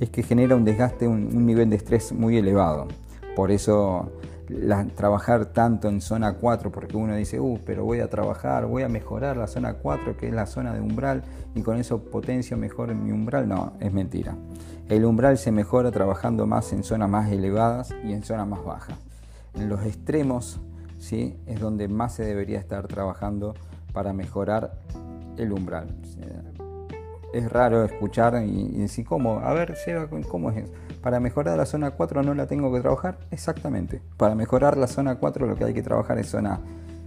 es 0.01 0.11
que 0.11 0.23
genera 0.23 0.57
un 0.57 0.65
desgaste, 0.65 1.09
un 1.09 1.47
nivel 1.47 1.71
de 1.71 1.77
estrés 1.77 2.13
muy 2.13 2.37
elevado. 2.37 2.89
Por 3.37 3.51
eso 3.51 4.11
trabajar 4.95 5.47
tanto 5.47 5.89
en 5.89 6.01
zona 6.01 6.35
4 6.35 6.71
porque 6.71 6.97
uno 6.97 7.15
dice, 7.15 7.41
uh, 7.41 7.59
pero 7.65 7.85
voy 7.85 8.01
a 8.01 8.09
trabajar, 8.09 8.67
voy 8.67 8.83
a 8.83 8.89
mejorar 8.89 9.37
la 9.37 9.47
zona 9.47 9.75
4 9.75 10.17
que 10.17 10.29
es 10.29 10.35
la 10.35 10.47
zona 10.47 10.73
de 10.73 10.81
umbral 10.81 11.23
y 11.55 11.63
con 11.63 11.77
eso 11.77 12.05
potencio 12.05 12.57
mejor 12.57 12.95
mi 12.95 13.13
umbral. 13.13 13.49
No, 13.49 13.75
es 13.81 13.93
mentira. 13.93 14.37
El 14.89 15.05
umbral 15.05 15.39
se 15.39 15.53
mejora 15.53 15.91
trabajando 15.91 16.47
más 16.47 16.73
en 16.73 16.83
zonas 16.83 17.09
más 17.09 17.31
elevadas 17.31 17.95
y 18.05 18.13
en 18.13 18.25
zonas 18.25 18.49
más 18.49 18.65
bajas. 18.65 18.99
En 19.55 19.69
los 19.69 19.85
extremos 19.85 20.61
¿sí? 20.99 21.37
es 21.47 21.61
donde 21.61 21.89
más 21.89 22.15
se 22.15 22.25
debería 22.25 22.59
estar 22.59 22.87
trabajando 22.89 23.55
para 23.93 24.13
mejorar 24.13 24.73
el 25.37 25.53
umbral. 25.53 25.89
Es 27.33 27.51
raro 27.51 27.85
escuchar 27.85 28.43
y, 28.45 28.79
decir, 28.79 29.05
¿cómo? 29.05 29.41
A 29.41 29.53
ver, 29.53 29.77
¿cómo 30.29 30.51
es 30.51 30.65
eso? 30.65 30.73
Para 31.01 31.21
mejorar 31.21 31.57
la 31.57 31.67
zona 31.67 31.93
4 31.93 32.23
no 32.23 32.35
la 32.35 32.47
tengo 32.47 32.73
que 32.73 32.81
trabajar. 32.81 33.19
Exactamente. 33.31 34.03
Para 34.17 34.35
mejorar 34.35 34.77
la 34.77 34.87
zona 34.87 35.17
4 35.17 35.47
lo 35.47 35.57
que 35.57 35.65
hay 35.65 35.75
que 35.75 35.83
trabajar 35.83 36.19
es 36.19 36.29
zona 36.29 36.61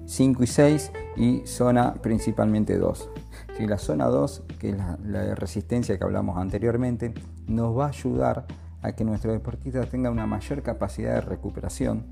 5 0.05 0.43
y 0.43 0.47
6 0.47 0.91
y 1.17 1.41
zona 1.45 1.93
principalmente 1.95 2.77
2. 2.77 3.09
Si 3.57 3.67
la 3.67 3.77
zona 3.77 4.07
2, 4.07 4.43
que 4.59 4.69
es 4.69 4.77
la, 4.77 5.35
resistencia 5.35 5.97
que 5.97 6.03
hablamos 6.03 6.37
anteriormente, 6.37 7.13
nos 7.47 7.77
va 7.77 7.85
a 7.85 7.89
ayudar 7.89 8.45
a 8.81 8.93
que 8.93 9.03
nuestro 9.03 9.31
deportista 9.31 9.81
tenga 9.85 10.09
una 10.09 10.25
mayor 10.25 10.61
capacidad 10.63 11.15
de 11.15 11.21
recuperación 11.21 12.05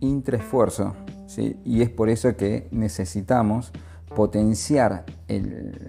intraesfuerzo. 0.00 0.94
¿sí? 1.26 1.60
Y 1.64 1.82
es 1.82 1.90
por 1.90 2.08
eso 2.08 2.36
que 2.36 2.68
necesitamos 2.70 3.72
potenciar 4.14 5.04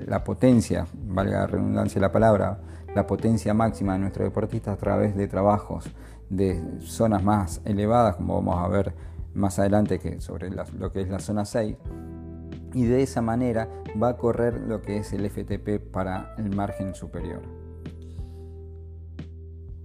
la 0.08 0.24
potencia, 0.24 0.88
valga 0.94 1.40
la 1.40 1.48
redundancia 1.48 2.02
la 2.02 2.12
palabra, 2.12 2.60
la 2.94 3.06
potencia 3.06 3.54
máxima 3.54 3.94
de 3.94 4.00
nuestro 4.00 4.24
deportista 4.24 4.74
a 4.74 4.78
través 4.78 5.16
de 5.16 5.28
trabajos 5.28 5.90
de 6.30 6.62
zonas 6.82 7.24
más 7.24 7.62
elevadas, 7.66 8.16
como 8.18 8.36
vamos 8.36 8.58
a 8.58 8.68
ver 8.68 8.94
más 9.34 9.60
adelante 9.60 10.00
que 10.00 10.22
sobre 10.22 10.50
lo 10.50 10.92
que 10.92 11.02
es 11.02 11.10
la 11.10 11.20
zona 11.20 11.46
6, 11.46 11.76
y 12.74 12.86
de 12.86 13.02
esa 13.02 13.22
manera 13.22 13.68
va 14.02 14.10
a 14.10 14.18
correr 14.18 14.60
lo 14.62 14.82
que 14.82 14.98
es 14.98 15.14
el 15.14 15.30
FTP 15.30 15.92
para 15.92 16.36
el 16.38 16.56
margen 16.56 16.94
superior. 16.94 17.42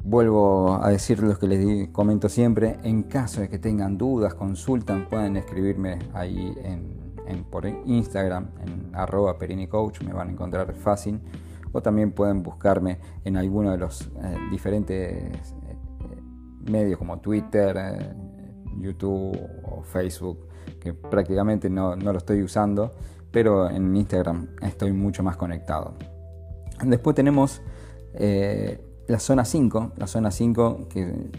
Vuelvo 0.02 0.78
a 0.82 0.90
decir 0.90 1.22
lo 1.22 1.38
que 1.38 1.46
les 1.46 1.88
comento 1.88 2.28
siempre, 2.28 2.78
en 2.82 3.04
caso 3.04 3.40
de 3.40 3.48
que 3.48 3.58
tengan 3.58 3.96
dudas, 3.96 4.34
consultan, 4.34 5.08
pueden 5.08 5.38
escribirme 5.38 5.98
ahí 6.12 6.54
en, 6.62 7.03
por 7.50 7.66
Instagram, 7.66 8.50
en 8.60 8.94
arroba 8.94 9.38
perinicoach, 9.38 10.02
me 10.02 10.12
van 10.12 10.28
a 10.28 10.32
encontrar 10.32 10.74
fácil 10.74 11.20
o 11.74 11.82
también 11.82 12.12
pueden 12.12 12.42
buscarme 12.42 12.98
en 13.24 13.36
alguno 13.36 13.72
de 13.72 13.78
los 13.78 14.02
eh, 14.02 14.36
diferentes 14.50 15.12
eh, 15.12 16.70
medios 16.70 16.98
como 16.98 17.18
Twitter, 17.18 17.76
eh, 17.76 18.14
YouTube 18.78 19.36
o 19.64 19.82
Facebook, 19.82 20.46
que 20.80 20.94
prácticamente 20.94 21.68
no, 21.68 21.96
lo 21.96 22.16
estoy 22.16 22.42
usando, 22.42 22.92
pero 23.32 23.68
en 23.68 23.94
Instagram 23.96 24.50
estoy 24.62 24.92
mucho 24.92 25.24
más 25.24 25.36
conectado. 25.36 25.94
Después 26.84 27.16
tenemos 27.16 27.60
la 29.06 29.18
zona 29.18 29.44
5, 29.44 29.92
la 29.96 30.06
zona 30.06 30.30
5 30.30 30.88
que, 30.88 31.30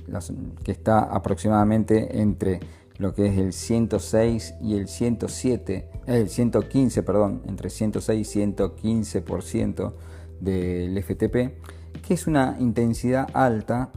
que 0.64 0.72
está 0.72 1.00
aproximadamente 1.00 2.20
entre 2.20 2.60
lo 2.98 3.14
que 3.14 3.28
es 3.28 3.38
el 3.38 3.54
106 3.54 4.56
y 4.62 4.76
el 4.76 4.88
107, 4.88 5.90
el 6.08 6.30
115, 6.30 7.04
perdón, 7.04 7.42
entre 7.48 7.70
106 7.70 8.36
y 8.36 8.40
115% 8.40 9.94
del 10.40 11.04
FTP, 11.04 11.62
que 12.02 12.14
es 12.14 12.28
una 12.28 12.56
intensidad 12.60 13.28
alta 13.34 13.92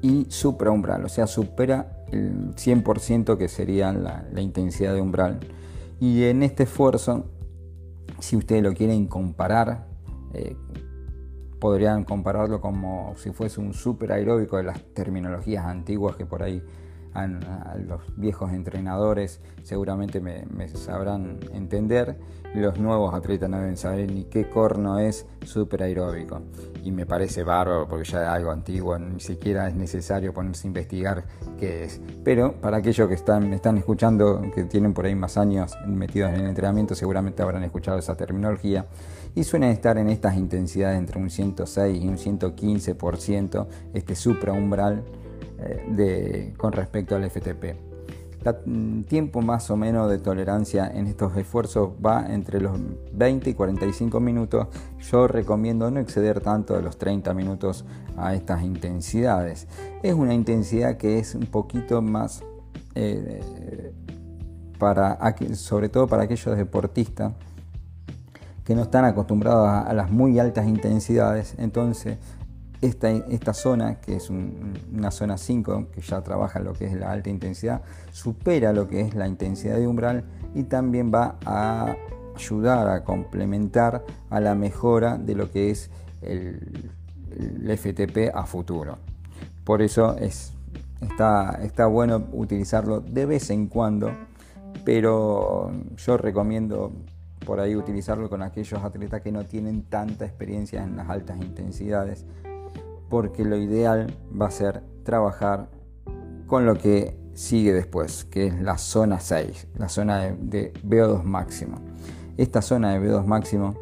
y 0.00 0.26
supraumbral, 0.28 1.04
o 1.04 1.08
sea, 1.08 1.26
supera 1.26 2.04
el 2.10 2.54
100% 2.54 3.36
que 3.38 3.48
sería 3.48 3.92
la, 3.92 4.24
intensidad 4.40 4.94
de 4.94 5.00
umbral. 5.00 5.40
Y 6.00 6.24
en 6.24 6.42
este 6.42 6.64
esfuerzo, 6.64 7.26
si 8.18 8.36
ustedes 8.36 8.62
lo 8.62 8.74
quieren 8.74 9.06
comparar, 9.06 9.86
eh, 10.34 10.56
podrían 11.60 12.04
compararlo 12.04 12.60
como 12.60 13.14
si 13.16 13.30
fuese 13.30 13.60
un 13.60 13.72
super 13.72 14.10
aeróbico 14.10 14.56
de 14.56 14.64
las 14.64 14.82
terminologías 14.94 15.64
antiguas 15.64 16.16
que 16.16 16.26
por 16.26 16.42
ahí 16.42 16.60
a, 17.14 17.26
los 17.76 18.00
viejos 18.16 18.52
entrenadores 18.52 19.40
seguramente 19.62 20.20
me, 20.20 20.68
sabrán 20.68 21.38
entender. 21.52 22.16
Los 22.54 22.78
nuevos 22.78 23.14
atletas 23.14 23.48
no 23.48 23.58
deben 23.58 23.78
saber 23.78 24.12
ni 24.12 24.24
qué 24.24 24.48
corno 24.48 24.98
es 24.98 25.26
super 25.44 25.82
aeróbico. 25.82 26.42
Y 26.84 26.90
me 26.90 27.06
parece 27.06 27.44
bárbaro 27.44 27.88
porque 27.88 28.04
ya 28.04 28.22
es 28.22 28.28
algo 28.28 28.50
antiguo, 28.50 28.98
ni 28.98 29.20
siquiera 29.20 29.68
es 29.68 29.74
necesario 29.74 30.34
ponerse 30.34 30.66
a 30.66 30.68
investigar 30.68 31.24
qué 31.58 31.84
es. 31.84 32.00
Pero 32.22 32.60
para 32.60 32.78
aquellos 32.78 33.08
que 33.08 33.14
están, 33.14 33.52
están 33.54 33.78
escuchando, 33.78 34.42
que 34.54 34.64
tienen 34.64 34.92
por 34.92 35.06
ahí 35.06 35.14
más 35.14 35.38
años 35.38 35.74
metidos 35.86 36.30
en 36.32 36.40
el 36.40 36.46
entrenamiento, 36.46 36.94
seguramente 36.94 37.42
habrán 37.42 37.62
escuchado 37.62 37.98
esa 37.98 38.16
terminología. 38.16 38.86
Y 39.34 39.44
suelen 39.44 39.70
estar 39.70 39.96
en 39.96 40.10
estas 40.10 40.36
intensidades 40.36 40.98
entre 40.98 41.18
un 41.18 41.30
106 41.30 42.02
y 42.02 42.08
un 42.08 42.18
115%, 42.18 43.66
este 43.94 44.14
supraumbral 44.14 45.04
de, 45.88 46.54
con 46.56 46.72
respecto 46.72 47.16
al 47.16 47.28
FTP. 47.28 47.92
El 48.44 48.56
mm, 48.66 49.02
tiempo 49.04 49.40
más 49.40 49.70
o 49.70 49.76
menos 49.76 50.10
de 50.10 50.18
tolerancia 50.18 50.90
en 50.92 51.06
estos 51.06 51.36
esfuerzos 51.36 51.90
va 52.04 52.26
entre 52.32 52.60
los 52.60 52.72
20 53.12 53.50
y 53.50 53.54
45 53.54 54.20
minutos. 54.20 54.66
Yo 54.98 55.28
recomiendo 55.28 55.90
no 55.90 56.00
exceder 56.00 56.40
tanto 56.40 56.74
de 56.74 56.82
los 56.82 56.98
30 56.98 57.32
minutos 57.34 57.84
a 58.16 58.34
estas 58.34 58.62
intensidades. 58.62 59.68
Es 60.02 60.14
una 60.14 60.34
intensidad 60.34 60.96
que 60.96 61.18
es 61.18 61.34
un 61.34 61.46
poquito 61.46 62.02
más, 62.02 62.42
eh, 62.94 63.92
para, 64.78 65.18
sobre 65.54 65.88
todo 65.88 66.08
para 66.08 66.24
aquellos 66.24 66.56
deportistas 66.56 67.32
que 68.64 68.74
no 68.74 68.82
están 68.82 69.04
acostumbrados 69.04 69.68
a 69.68 69.92
las 69.92 70.10
muy 70.10 70.38
altas 70.38 70.66
intensidades. 70.66 71.54
Entonces 71.58 72.18
esta, 72.82 73.10
esta 73.10 73.54
zona, 73.54 74.00
que 74.00 74.16
es 74.16 74.28
una 74.28 75.12
zona 75.12 75.38
5, 75.38 75.86
que 75.94 76.00
ya 76.00 76.20
trabaja 76.20 76.58
lo 76.58 76.74
que 76.74 76.86
es 76.86 76.94
la 76.94 77.12
alta 77.12 77.30
intensidad, 77.30 77.82
supera 78.10 78.72
lo 78.72 78.88
que 78.88 79.00
es 79.00 79.14
la 79.14 79.28
intensidad 79.28 79.76
de 79.76 79.86
umbral 79.86 80.24
y 80.54 80.64
también 80.64 81.12
va 81.14 81.36
a 81.46 81.94
ayudar 82.34 82.88
a 82.88 83.04
complementar 83.04 84.04
a 84.30 84.40
la 84.40 84.56
mejora 84.56 85.16
de 85.16 85.34
lo 85.34 85.50
que 85.50 85.70
es 85.70 85.90
el, 86.20 86.90
FTP 87.32 88.34
a 88.34 88.44
futuro. 88.44 88.98
Por 89.64 89.80
eso 89.80 90.18
es, 90.18 90.52
está, 91.00 91.60
está 91.62 91.86
bueno 91.86 92.26
utilizarlo 92.32 93.00
de 93.00 93.24
vez 93.24 93.48
en 93.48 93.68
cuando, 93.68 94.10
pero 94.84 95.72
yo 95.96 96.16
recomiendo 96.18 96.92
por 97.46 97.58
ahí 97.58 97.74
utilizarlo 97.74 98.28
con 98.28 98.42
aquellos 98.42 98.84
atletas 98.84 99.22
que 99.22 99.32
no 99.32 99.46
tienen 99.46 99.84
tanta 99.84 100.26
experiencia 100.26 100.82
en 100.82 100.96
las 100.96 101.08
altas 101.08 101.38
intensidades 101.40 102.26
porque 103.12 103.44
lo 103.44 103.58
ideal 103.58 104.16
va 104.40 104.46
a 104.46 104.50
ser 104.50 104.82
trabajar 105.02 105.68
con 106.46 106.64
lo 106.64 106.76
que 106.76 107.14
sigue 107.34 107.74
después, 107.74 108.24
que 108.24 108.46
es 108.46 108.58
la 108.62 108.78
zona 108.78 109.20
6, 109.20 109.68
la 109.76 109.90
zona 109.90 110.30
de, 110.30 110.72
VO2 110.82 111.22
máximo. 111.22 111.76
Esta 112.38 112.62
zona 112.62 112.94
de 112.94 113.06
VO2 113.06 113.26
máximo, 113.26 113.74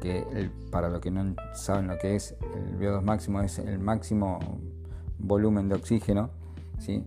que 0.00 0.24
para 0.70 0.90
los 0.90 1.00
que 1.00 1.10
no 1.10 1.34
saben 1.54 1.88
lo 1.88 1.98
que 1.98 2.14
es, 2.14 2.36
el 2.54 2.78
VO2 2.78 3.02
máximo 3.02 3.40
es 3.40 3.58
el 3.58 3.80
máximo 3.80 4.38
volumen 5.18 5.68
de 5.68 5.74
oxígeno, 5.74 6.30
¿sí? 6.78 7.04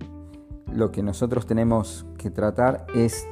lo 0.74 0.92
que 0.92 1.02
nosotros 1.02 1.46
tenemos 1.46 2.06
que 2.18 2.32
tratar 2.32 2.86
es 2.94 3.26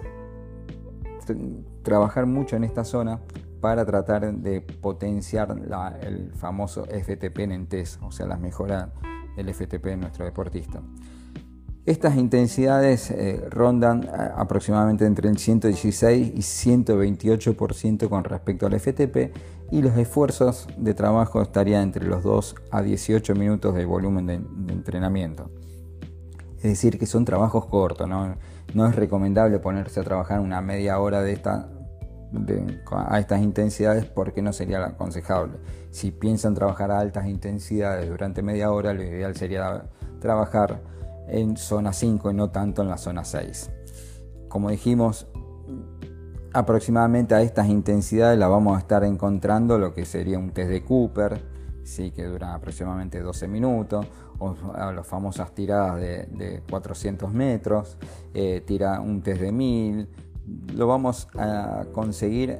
trabajar 1.83 2.25
mucho 2.25 2.55
en 2.55 2.63
esta 2.63 2.85
zona 2.85 3.19
para 3.59 3.85
tratar 3.85 4.33
de 4.33 4.61
potenciar 4.61 5.55
el 6.01 6.31
famoso 6.33 6.85
FTP 6.85 7.39
en 7.39 7.67
o 8.01 8.11
sea, 8.11 8.25
la 8.25 8.37
mejora 8.37 8.91
del 9.35 9.53
FTP 9.53 9.85
de 9.85 9.97
nuestro 9.97 10.25
deportista. 10.25 10.81
Estas 11.85 12.17
intensidades 12.17 13.09
eh, 13.09 13.43
rondan 13.49 14.03
eh, 14.03 14.07
aproximadamente 14.35 15.05
entre 15.05 15.29
el 15.29 15.37
116 15.37 16.33
y 16.35 16.39
128% 16.39 18.09
con 18.09 18.23
respecto 18.25 18.67
al 18.67 18.79
FTP 18.79 19.35
y 19.71 19.81
los 19.81 19.97
esfuerzos 19.97 20.67
de 20.77 20.93
trabajo 20.93 21.41
estarían 21.41 21.83
entre 21.83 22.05
los 22.05 22.21
2 22.23 22.55
a 22.71 22.81
18 22.83 23.33
minutos 23.33 23.73
de 23.73 23.85
volumen 23.85 24.27
de, 24.27 24.35
entrenamiento. 24.71 25.49
Es 26.57 26.63
decir, 26.63 26.99
que 26.99 27.05
son 27.05 27.25
trabajos 27.25 27.65
cortos, 27.65 28.07
no 28.07 28.87
es 28.87 28.95
recomendable 28.95 29.57
ponerse 29.59 30.01
a 30.01 30.03
trabajar 30.03 30.41
una 30.41 30.61
media 30.61 30.99
hora 30.99 31.21
de 31.21 31.31
esta 31.31 31.69
a 32.91 33.19
estas 33.19 33.41
intensidades 33.41 34.05
porque 34.05 34.41
no 34.41 34.53
sería 34.53 34.83
aconsejable. 34.85 35.57
Si 35.91 36.11
piensan 36.11 36.53
trabajar 36.53 36.91
a 36.91 36.99
altas 36.99 37.27
intensidades 37.27 38.09
durante 38.09 38.41
media 38.41 38.71
hora, 38.71 38.93
lo 38.93 39.03
ideal 39.03 39.35
sería 39.35 39.89
trabajar 40.19 40.81
en 41.27 41.57
zona 41.57 41.93
5 41.93 42.31
y 42.31 42.33
no 42.33 42.49
tanto 42.49 42.81
en 42.81 42.89
la 42.89 42.97
zona 42.97 43.23
6. 43.23 43.71
Como 44.47 44.69
dijimos, 44.69 45.27
aproximadamente 46.53 47.35
a 47.35 47.41
estas 47.41 47.67
intensidades 47.67 48.37
la 48.37 48.47
vamos 48.47 48.75
a 48.77 48.79
estar 48.79 49.03
encontrando 49.03 49.77
lo 49.77 49.93
que 49.93 50.05
sería 50.05 50.39
un 50.39 50.51
test 50.51 50.69
de 50.69 50.83
Cooper, 50.83 51.41
sí, 51.83 52.11
que 52.11 52.25
dura 52.25 52.53
aproximadamente 52.53 53.19
12 53.19 53.47
minutos, 53.47 54.05
o 54.39 54.55
las 54.75 55.05
famosas 55.05 55.53
tiradas 55.53 55.99
de, 55.99 56.63
400 56.69 57.31
metros, 57.33 57.97
eh, 58.33 58.63
tira 58.65 59.01
un 59.01 59.21
test 59.21 59.41
de 59.41 59.51
1000 59.51 60.09
lo 60.75 60.87
vamos 60.87 61.27
a 61.37 61.85
conseguir 61.91 62.59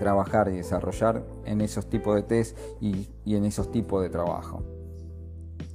trabajar 0.00 0.48
y 0.48 0.56
desarrollar 0.56 1.22
en 1.44 1.60
esos 1.60 1.88
tipos 1.88 2.14
de 2.14 2.22
test 2.22 2.58
y, 2.80 3.08
en 3.26 3.44
esos 3.44 3.70
tipos 3.70 4.02
de 4.02 4.08
trabajo. 4.08 4.62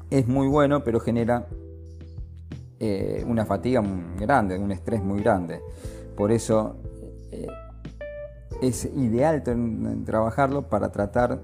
Es 0.10 0.28
muy 0.28 0.47
bueno, 0.47 0.84
pero 0.84 0.99
genera 0.99 1.47
eh, 2.80 3.23
una 3.28 3.45
fatiga 3.45 3.82
muy 3.82 4.19
grande, 4.19 4.58
un 4.58 4.71
estrés 4.71 5.04
muy 5.04 5.21
grande. 5.21 5.62
Por 6.17 6.32
eso 6.32 6.78
eh, 7.32 7.47
es 8.62 8.86
ideal 8.95 9.43
trabajarlo 10.06 10.69
para 10.69 10.91
tratar, 10.91 11.41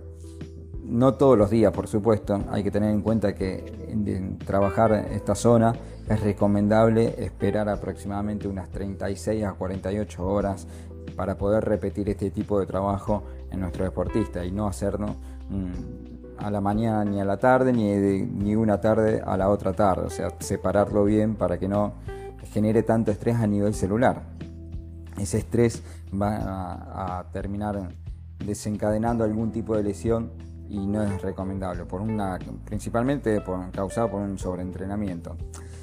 no 0.84 1.13
todos 1.13 1.38
los 1.38 1.50
días 1.50 1.72
por 1.74 1.88
supuesto, 1.88 2.44
hay 2.50 2.63
que 2.63 2.72
tener 2.72 2.91
en 2.91 3.02
cuenta 3.02 3.34
que 3.34 3.88
en 3.88 4.38
trabajar 4.39 4.94
esta 5.12 5.36
zona 5.36 5.74
es 6.10 6.20
recomendable 6.22 7.24
esperar 7.24 7.70
aproximadamente 7.70 8.48
unas 8.48 8.70
36 8.70 9.44
a 9.44 9.54
48 9.54 10.28
horas 10.28 10.67
para 11.15 11.38
poder 11.38 11.63
repetir 11.65 12.10
este 12.10 12.32
tipo 12.32 12.60
de 12.60 12.65
trabajo 12.65 13.24
en 13.52 13.60
nuestro 13.60 13.84
deportista 13.84 14.44
y 14.44 14.52
no 14.52 14.67
hacerlo 14.67 15.15
mm, 15.50 16.38
a 16.38 16.50
la 16.50 16.62
mañana 16.62 17.06
ni 17.06 17.20
a 17.22 17.26
la 17.26 17.38
tarde 17.38 17.72
ni, 17.72 17.94
ni 18.22 18.56
una 18.56 18.82
tarde 18.82 19.22
a 19.24 19.38
la 19.38 19.50
otra 19.50 19.74
tarde, 19.74 20.08
o 20.08 20.10
sea, 20.10 20.30
separarlo 20.39 21.06
bien 21.06 21.36
para 21.36 21.58
que 21.60 21.67
no 21.67 21.94
genere 22.52 22.84
tanto 22.84 23.12
estrés 23.12 23.38
a 23.38 23.48
nivel 23.48 23.74
celular. 23.74 24.24
Ese 25.20 25.38
estrés 25.38 25.84
va 26.20 27.20
a, 27.20 27.32
terminar 27.32 27.89
desencadenando 28.46 29.24
algún 29.24 29.52
tipo 29.52 29.76
de 29.76 29.84
lesión 29.84 30.32
y 30.72 30.88
no 30.88 31.04
es 31.04 31.22
recomendable, 31.22 31.86
por 31.86 32.02
una, 32.02 32.40
principalmente 32.66 33.42
por, 33.42 33.70
causado 33.72 34.10
por 34.10 34.22
un 34.22 34.40
sobreentrenamiento 34.40 35.36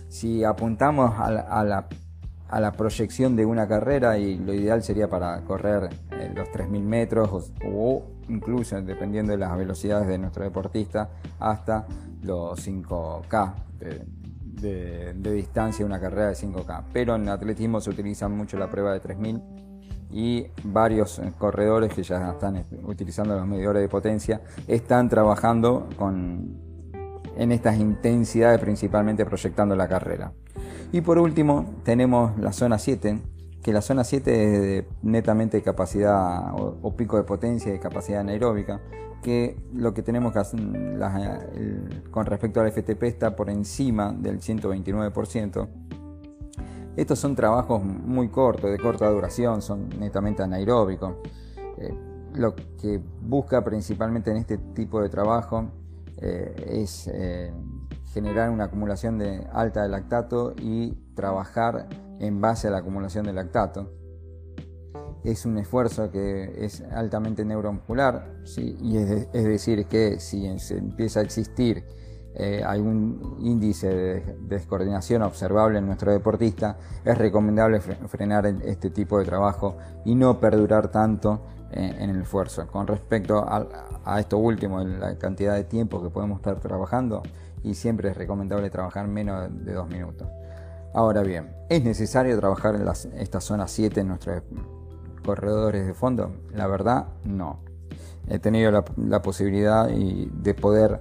si 0.08 0.42
apuntamos 0.42 1.14
a 1.18 1.64
la, 1.64 2.72
proyección 2.72 3.36
de 3.36 3.44
una 3.44 3.68
carrera 3.68 4.18
y 4.18 4.38
lo 4.38 4.54
ideal 4.54 4.82
sería 4.82 5.08
para 5.08 5.40
correr 5.42 5.90
eh, 6.12 6.32
los 6.34 6.48
3.000 6.48 6.82
metros 6.82 7.52
o, 7.64 8.02
incluso 8.28 8.80
dependiendo 8.80 9.32
de 9.32 9.38
las 9.38 9.56
velocidades 9.56 10.08
de 10.08 10.18
nuestro 10.18 10.44
deportista 10.44 11.10
hasta 11.38 11.86
los 12.22 12.66
5K 12.66 13.54
de, 14.60 15.14
de, 15.14 15.32
distancia 15.32 15.84
una 15.84 16.00
carrera 16.00 16.28
de 16.28 16.34
5K. 16.34 16.84
Pero 16.92 17.14
en 17.14 17.28
atletismo 17.28 17.80
se 17.80 17.90
utiliza 17.90 18.28
mucho 18.28 18.58
la 18.58 18.70
prueba 18.70 18.92
de 18.92 19.02
3.000 19.02 19.57
y 20.10 20.46
varios 20.64 21.18
eh, 21.18 21.32
corredores 21.38 21.92
que 21.92 22.02
ya 22.02 22.30
están 22.30 22.56
eh, 22.56 22.64
utilizando 22.84 23.36
los 23.36 23.46
medidores 23.46 23.82
de 23.82 23.88
potencia 23.88 24.40
están 24.66 25.08
trabajando 25.08 25.88
con 25.96 26.68
en 27.36 27.52
estas 27.52 27.78
intensidades, 27.78 28.60
principalmente 28.60 29.24
proyectando 29.24 29.76
la 29.76 29.88
carrera. 29.88 30.32
Y 30.92 31.00
por 31.00 31.18
último, 31.18 31.74
tenemos 31.84 32.36
la 32.38 32.52
zona 32.52 32.78
7, 32.78 33.20
que 33.62 33.72
la 33.72 33.80
zona 33.80 34.04
7 34.04 34.54
es 34.54 34.60
de 34.60 34.88
netamente 35.02 35.62
capacidad 35.62 36.52
o, 36.54 36.96
pico 36.96 37.16
de 37.16 37.22
potencia 37.22 37.72
y 37.72 37.78
capacidad 37.78 38.20
anaeróbica, 38.20 38.80
que 39.22 39.56
lo 39.72 39.94
que 39.94 40.02
tenemos 40.02 40.32
que 40.32 40.38
hacer 40.40 40.60
con 42.10 42.26
respecto 42.26 42.60
al 42.60 42.72
FTP 42.72 43.04
está 43.04 43.36
por 43.36 43.50
encima 43.50 44.12
del 44.12 44.40
129%. 44.40 45.68
Estos 46.98 47.20
son 47.20 47.36
trabajos 47.36 47.84
muy 47.84 48.28
cortos, 48.28 48.72
de 48.72 48.76
corta 48.76 49.08
duración, 49.08 49.62
son 49.62 49.88
netamente 50.00 50.42
anaeróbicos. 50.42 51.14
Eh, 51.76 51.94
lo 52.34 52.56
que 52.56 53.00
busca 53.22 53.62
principalmente 53.62 54.32
en 54.32 54.38
este 54.38 54.58
tipo 54.58 55.00
de 55.00 55.08
trabajo 55.08 55.70
eh, 56.20 56.80
es 56.82 57.08
eh, 57.14 57.54
generar 58.12 58.50
una 58.50 58.64
acumulación 58.64 59.16
de 59.16 59.46
alta 59.52 59.84
de 59.84 59.90
lactato 59.90 60.54
y 60.60 60.90
trabajar 61.14 61.88
en 62.18 62.40
base 62.40 62.66
a 62.66 62.72
la 62.72 62.78
acumulación 62.78 63.26
de 63.26 63.32
lactato. 63.32 63.92
Es 65.22 65.46
un 65.46 65.56
esfuerzo 65.58 66.10
que 66.10 66.64
es 66.64 66.80
altamente 66.80 67.44
neuromuscular, 67.44 68.42
y 68.56 68.96
es, 68.96 69.32
decir, 69.32 69.86
que 69.86 70.18
si 70.18 70.48
empieza 70.48 71.20
a 71.20 71.22
existir 71.22 71.84
eh, 72.40 72.62
algún 72.64 73.36
índice 73.40 73.88
de 73.88 74.36
descoordinación 74.42 75.22
observable 75.22 75.78
en 75.78 75.86
nuestro 75.86 76.12
deportista, 76.12 76.76
es 77.04 77.18
recomendable 77.18 77.80
frenar 77.80 78.46
este 78.46 78.90
tipo 78.90 79.18
de 79.18 79.24
trabajo 79.24 79.76
y 80.04 80.14
no 80.14 80.38
perdurar 80.38 80.86
tanto 80.88 81.40
eh, 81.72 81.96
en 81.98 82.10
el 82.10 82.22
esfuerzo. 82.22 82.68
Con 82.68 82.86
respecto 82.86 83.44
a, 83.44 84.20
esto 84.20 84.38
último, 84.38 84.84
la 84.84 85.18
cantidad 85.18 85.54
de 85.54 85.64
tiempo 85.64 86.00
que 86.00 86.10
podemos 86.10 86.38
estar 86.38 86.60
trabajando, 86.60 87.22
y 87.64 87.74
siempre 87.74 88.10
es 88.10 88.16
recomendable 88.16 88.70
trabajar 88.70 89.08
menos 89.08 89.48
de 89.64 89.72
dos 89.72 89.88
minutos. 89.88 90.28
Ahora 90.94 91.22
bien, 91.22 91.50
¿es 91.68 91.82
necesario 91.82 92.38
trabajar 92.38 92.76
en 92.76 92.86
esta 93.20 93.40
zona 93.40 93.66
7 93.66 94.00
en 94.00 94.08
nuestros 94.08 94.42
corredores 95.24 95.86
de 95.86 95.92
fondo? 95.92 96.36
La 96.54 96.68
verdad, 96.68 97.08
no. 97.24 97.58
He 98.28 98.38
tenido 98.38 98.70
la, 98.70 99.22
posibilidad 99.22 99.88
de 99.88 100.54
poder 100.54 101.00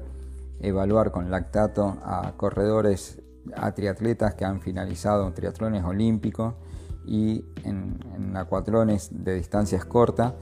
evaluar 0.60 1.12
con 1.12 1.30
lactato 1.30 1.98
a 2.04 2.34
corredores, 2.38 3.22
a 3.56 3.74
triatletas 3.74 4.36
que 4.36 4.46
han 4.46 4.62
finalizado 4.62 5.32
triatlones 5.34 5.84
olímpicos 5.84 6.56
y 7.06 7.46
en, 7.63 8.00
en 8.15 8.36
acuatrones 8.36 9.10
de 9.12 9.36
distancias 9.36 9.86
cortas 9.86 10.34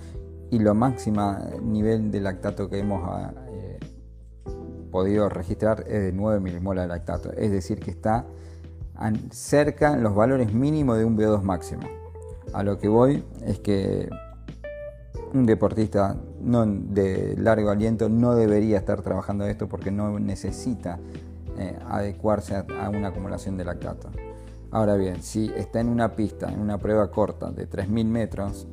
y 0.51 0.60
lo 0.60 0.73
máximo 0.73 1.38
nivel 1.62 2.12
de 2.12 2.21
lactato 2.21 2.69
que 2.69 2.80
hemos 2.80 3.01
eh, 3.49 3.80
podido 4.91 5.28
registrar 5.30 5.84
es 5.88 6.04
de 6.04 6.12
9 6.13 6.39
milimolas 6.39 6.86
de 6.86 6.88
lactato, 6.88 7.32
es 7.34 7.51
decir 7.51 7.80
que 7.80 7.91
está 7.91 8.25
cerca 9.32 9.97
los 9.97 10.15
valores 10.15 10.54
mínimos 10.54 10.97
de 10.97 11.06
un 11.06 11.17
VO2 11.17 11.41
máximo. 11.41 11.84
A 12.54 12.63
lo 12.63 12.78
que 12.78 12.88
voy 12.88 13.25
es 13.45 13.60
que 13.60 14.10
un 15.35 15.45
deportista 15.45 16.15
no 16.41 16.65
de 16.65 17.35
largo 17.37 17.69
aliento 17.69 18.09
no 18.09 18.35
debería 18.35 18.77
estar 18.77 19.01
trabajando 19.01 19.45
esto 19.45 19.67
porque 19.67 19.91
no 19.91 20.19
necesita 20.19 20.99
eh, 21.57 21.77
adecuarse 21.87 22.55
a, 22.55 22.89
una 22.89 23.09
acumulación 23.09 23.57
de 23.57 23.65
lactato. 23.65 24.09
Ahora 24.71 24.95
bien, 24.95 25.21
si 25.21 25.51
está 25.55 25.79
en 25.79 25.89
una 25.89 26.15
pista, 26.15 26.51
en 26.51 26.59
una 26.59 26.77
prueba 26.77 27.09
corta 27.11 27.51
de 27.51 27.69
3.000 27.69 28.05
metros, 28.05 28.67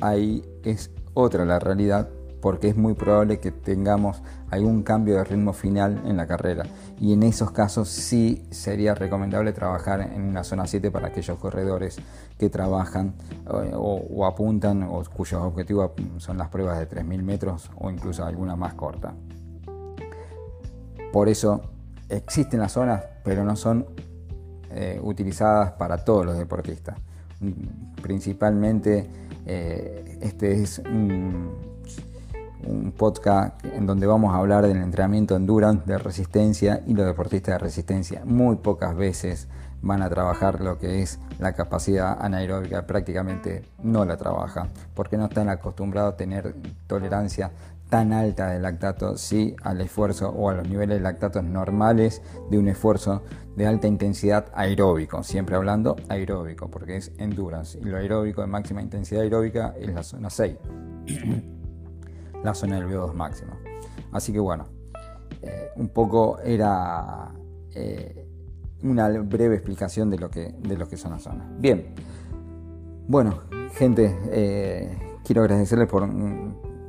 ahí 0.00 0.42
es 0.62 0.90
otra 1.14 1.44
la 1.44 1.58
realidad 1.58 2.08
porque 2.40 2.68
es 2.68 2.76
muy 2.76 2.94
probable 2.94 3.40
que 3.40 3.52
tengamos 3.52 4.22
algún 4.50 4.82
cambio 4.82 5.16
de 5.16 5.24
ritmo 5.24 5.52
final 5.52 6.02
en 6.06 6.16
la 6.16 6.26
carrera. 6.26 6.64
Y 7.00 7.12
en 7.12 7.22
esos 7.22 7.50
casos 7.50 7.88
sí 7.88 8.46
sería 8.50 8.94
recomendable 8.94 9.52
trabajar 9.52 10.00
en 10.00 10.22
una 10.22 10.44
zona 10.44 10.66
7 10.66 10.90
para 10.90 11.08
aquellos 11.08 11.38
corredores 11.38 11.98
que 12.38 12.48
trabajan 12.48 13.14
eh, 13.46 13.72
o, 13.74 14.26
apuntan 14.26 14.82
o 14.84 15.02
cuyos 15.04 15.42
objetivos 15.42 15.92
son 16.18 16.38
las 16.38 16.48
pruebas 16.48 16.78
de 16.78 16.88
3.000 16.88 17.22
metros 17.22 17.70
o 17.76 17.90
incluso 17.90 18.24
alguna 18.24 18.56
más 18.56 18.74
corta. 18.74 19.14
Por 21.12 21.28
eso 21.28 21.62
existen 22.08 22.60
las 22.60 22.72
zonas, 22.72 23.02
pero 23.24 23.44
no 23.44 23.56
son 23.56 23.86
eh, 24.70 25.00
utilizadas 25.02 25.72
para 25.72 26.04
todos 26.04 26.26
los 26.26 26.38
deportistas. 26.38 26.96
Principalmente 28.02 29.08
eh, 29.46 30.18
este 30.20 30.62
es 30.62 30.78
un 30.80 31.77
un 32.68 32.92
podcast 32.92 33.64
en 33.64 33.86
donde 33.86 34.06
vamos 34.06 34.34
a 34.34 34.38
hablar 34.38 34.66
del 34.66 34.76
entrenamiento 34.76 35.36
endurance, 35.36 35.84
de 35.86 35.98
resistencia 35.98 36.82
y 36.86 36.94
los 36.94 37.06
deportistas 37.06 37.54
de 37.54 37.58
resistencia. 37.58 38.22
Muy 38.24 38.56
pocas 38.56 38.96
veces 38.96 39.48
van 39.80 40.02
a 40.02 40.08
trabajar 40.08 40.60
lo 40.60 40.78
que 40.78 41.02
es 41.02 41.18
la 41.38 41.52
capacidad 41.52 42.18
anaeróbica, 42.20 42.86
prácticamente 42.86 43.64
no 43.82 44.04
la 44.04 44.16
trabajan, 44.16 44.68
porque 44.94 45.16
no 45.16 45.26
están 45.26 45.48
acostumbrados 45.48 46.14
a 46.14 46.16
tener 46.16 46.54
tolerancia 46.86 47.52
tan 47.88 48.12
alta 48.12 48.50
de 48.50 48.60
lactato, 48.60 49.16
sí 49.16 49.56
al 49.62 49.80
esfuerzo 49.80 50.28
o 50.28 50.50
a 50.50 50.54
los 50.54 50.68
niveles 50.68 50.98
de 50.98 51.02
lactatos 51.02 51.42
normales 51.42 52.20
de 52.50 52.58
un 52.58 52.68
esfuerzo 52.68 53.22
de 53.56 53.66
alta 53.66 53.86
intensidad 53.86 54.46
aeróbico, 54.54 55.22
siempre 55.22 55.56
hablando 55.56 55.96
aeróbico, 56.08 56.68
porque 56.68 56.96
es 56.96 57.12
endurance, 57.18 57.78
y 57.78 57.84
lo 57.84 57.96
aeróbico 57.96 58.42
de 58.42 58.46
máxima 58.46 58.82
intensidad 58.82 59.22
aeróbica 59.22 59.74
es 59.80 59.88
la 59.92 60.02
zona 60.02 60.28
6. 60.28 60.56
La 62.42 62.54
zona 62.54 62.76
del 62.76 62.86
VO2 62.88 63.14
máximo. 63.14 63.52
Así 64.12 64.32
que 64.32 64.38
bueno, 64.38 64.66
eh, 65.42 65.70
un 65.76 65.88
poco 65.88 66.38
era 66.40 67.32
eh, 67.74 68.26
una 68.82 69.08
breve 69.08 69.56
explicación 69.56 70.10
de 70.10 70.18
lo, 70.18 70.30
que, 70.30 70.54
de 70.58 70.76
lo 70.76 70.88
que 70.88 70.96
son 70.96 71.12
las 71.12 71.22
zonas. 71.22 71.46
Bien, 71.58 71.94
bueno, 73.06 73.40
gente, 73.72 74.16
eh, 74.30 75.18
quiero 75.24 75.42
agradecerles 75.42 75.88
por, 75.88 76.08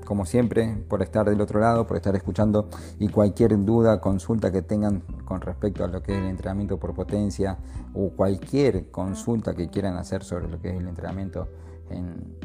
como 0.06 0.26
siempre, 0.26 0.84
por 0.88 1.02
estar 1.02 1.30
del 1.30 1.42
otro 1.42 1.60
lado, 1.60 1.86
por 1.86 1.98
estar 1.98 2.16
escuchando 2.16 2.70
y 3.00 3.10
cualquier 3.10 3.64
duda, 3.64 4.02
consulta 4.02 4.52
que 4.52 4.62
tengan 4.62 5.02
con 5.26 5.42
respecto 5.42 5.84
a 5.84 5.88
lo 5.88 6.02
que 6.02 6.14
es 6.14 6.18
el 6.20 6.26
entrenamiento 6.26 6.80
por 6.80 6.94
potencia 6.94 7.58
o 7.94 8.10
cualquier 8.10 8.90
consulta 8.92 9.54
que 9.54 9.70
quieran 9.70 9.98
hacer 9.98 10.24
sobre 10.24 10.48
lo 10.48 10.60
que 10.60 10.70
es 10.70 10.78
el 10.78 10.88
entrenamiento 10.88 11.48
en, 11.90 12.38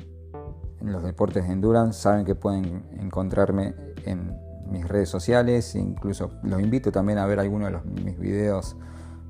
los 0.84 1.02
deportes 1.02 1.46
de 1.46 1.52
endurance, 1.52 2.00
saben 2.00 2.24
que 2.24 2.34
pueden 2.34 2.84
encontrarme 2.98 3.74
en 4.04 4.36
mis 4.70 4.86
redes 4.86 5.08
sociales, 5.08 5.74
incluso 5.74 6.30
los 6.42 6.60
invito 6.60 6.90
también 6.90 7.18
a 7.18 7.26
ver 7.26 7.40
algunos 7.40 7.72
de 7.84 8.02
mis 8.02 8.18
videos 8.18 8.76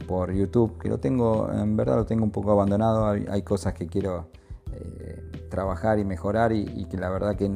por 0.06 0.32
YouTube, 0.32 0.78
que 0.78 0.88
lo 0.88 0.98
tengo, 0.98 1.50
en 1.52 1.76
verdad 1.76 1.96
lo 1.96 2.06
tengo 2.06 2.24
un 2.24 2.30
poco 2.30 2.52
abandonado, 2.52 3.06
hay, 3.06 3.42
cosas 3.42 3.74
que 3.74 3.86
quiero 3.86 4.28
eh, 4.72 5.48
trabajar 5.50 5.98
y 5.98 6.04
mejorar 6.04 6.52
y, 6.52 6.84
que 6.86 6.96
la 6.96 7.08
verdad 7.10 7.36
que 7.36 7.50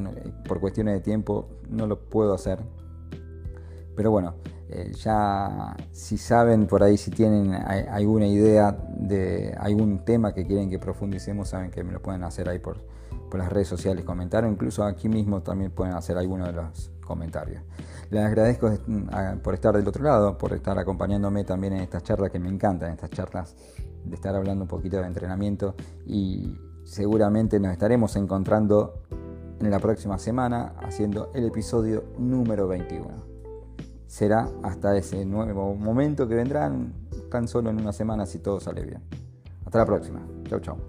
por 0.47 0.59
cuestiones 0.59 0.95
de 0.95 1.01
tiempo 1.01 1.47
no 1.69 1.87
lo 1.87 1.99
puedo 1.99 2.33
hacer. 2.33 2.59
Pero 3.95 4.11
bueno, 4.11 4.35
eh, 4.69 4.93
ya 4.95 5.75
si 5.91 6.17
saben 6.17 6.67
por 6.67 6.83
ahí, 6.83 6.97
si 6.97 7.11
tienen 7.11 7.53
alguna 7.53 8.27
idea 8.27 8.77
de 8.97 9.53
algún 9.59 10.05
tema 10.05 10.33
que 10.33 10.45
quieren 10.45 10.69
que 10.69 10.79
profundicemos, 10.79 11.49
saben 11.49 11.71
que 11.71 11.83
me 11.83 11.91
lo 11.91 12.01
pueden 12.01 12.23
hacer 12.23 12.49
ahí 12.49 12.59
por, 12.59 12.77
por 13.29 13.39
las 13.39 13.51
redes 13.51 13.67
sociales, 13.67 14.03
comentar, 14.05 14.45
incluso 14.45 14.83
aquí 14.83 15.09
mismo 15.09 15.41
también 15.41 15.71
pueden 15.71 15.93
hacer 15.93 16.17
algunos 16.17 16.47
de 16.47 16.53
los 16.53 16.91
comentarios. 17.01 17.63
Les 18.09 18.23
agradezco 18.23 18.69
mm, 18.87 19.39
por 19.43 19.53
estar 19.53 19.75
del 19.75 19.87
otro 19.87 20.03
lado, 20.03 20.37
por 20.37 20.53
estar 20.53 20.77
acompañándome 20.77 21.43
también 21.43 21.73
en 21.73 21.81
estas 21.81 22.03
charlas 22.03 22.31
que 22.31 22.39
me 22.39 22.49
encantan, 22.49 22.91
estas 22.91 23.09
charlas 23.09 23.55
de 24.03 24.15
estar 24.15 24.35
hablando 24.35 24.63
un 24.63 24.67
poquito 24.67 24.97
de 24.97 25.07
entrenamiento 25.07 25.75
y 26.05 26.57
seguramente 26.83 27.59
nos 27.59 27.71
estaremos 27.71 28.15
encontrando 28.15 29.03
en 29.59 29.69
la 29.69 29.79
próxima 29.79 30.17
semana 30.17 30.73
haciendo 30.81 31.31
el 31.33 31.45
episodio 31.45 32.03
número 32.17 32.67
21. 32.67 33.07
Será 34.07 34.49
hasta 34.63 34.97
ese 34.97 35.25
nuevo 35.25 35.75
momento 35.75 36.27
que 36.27 36.35
vendrán 36.35 36.93
tan 37.29 37.47
solo 37.47 37.69
en 37.69 37.79
una 37.79 37.93
semana 37.93 38.25
si 38.25 38.39
todo 38.39 38.59
sale 38.59 38.83
bien. 38.83 39.03
Hasta 39.65 39.79
la 39.79 39.85
próxima. 39.85 40.25
Chau, 40.45 40.59
chau. 40.59 40.88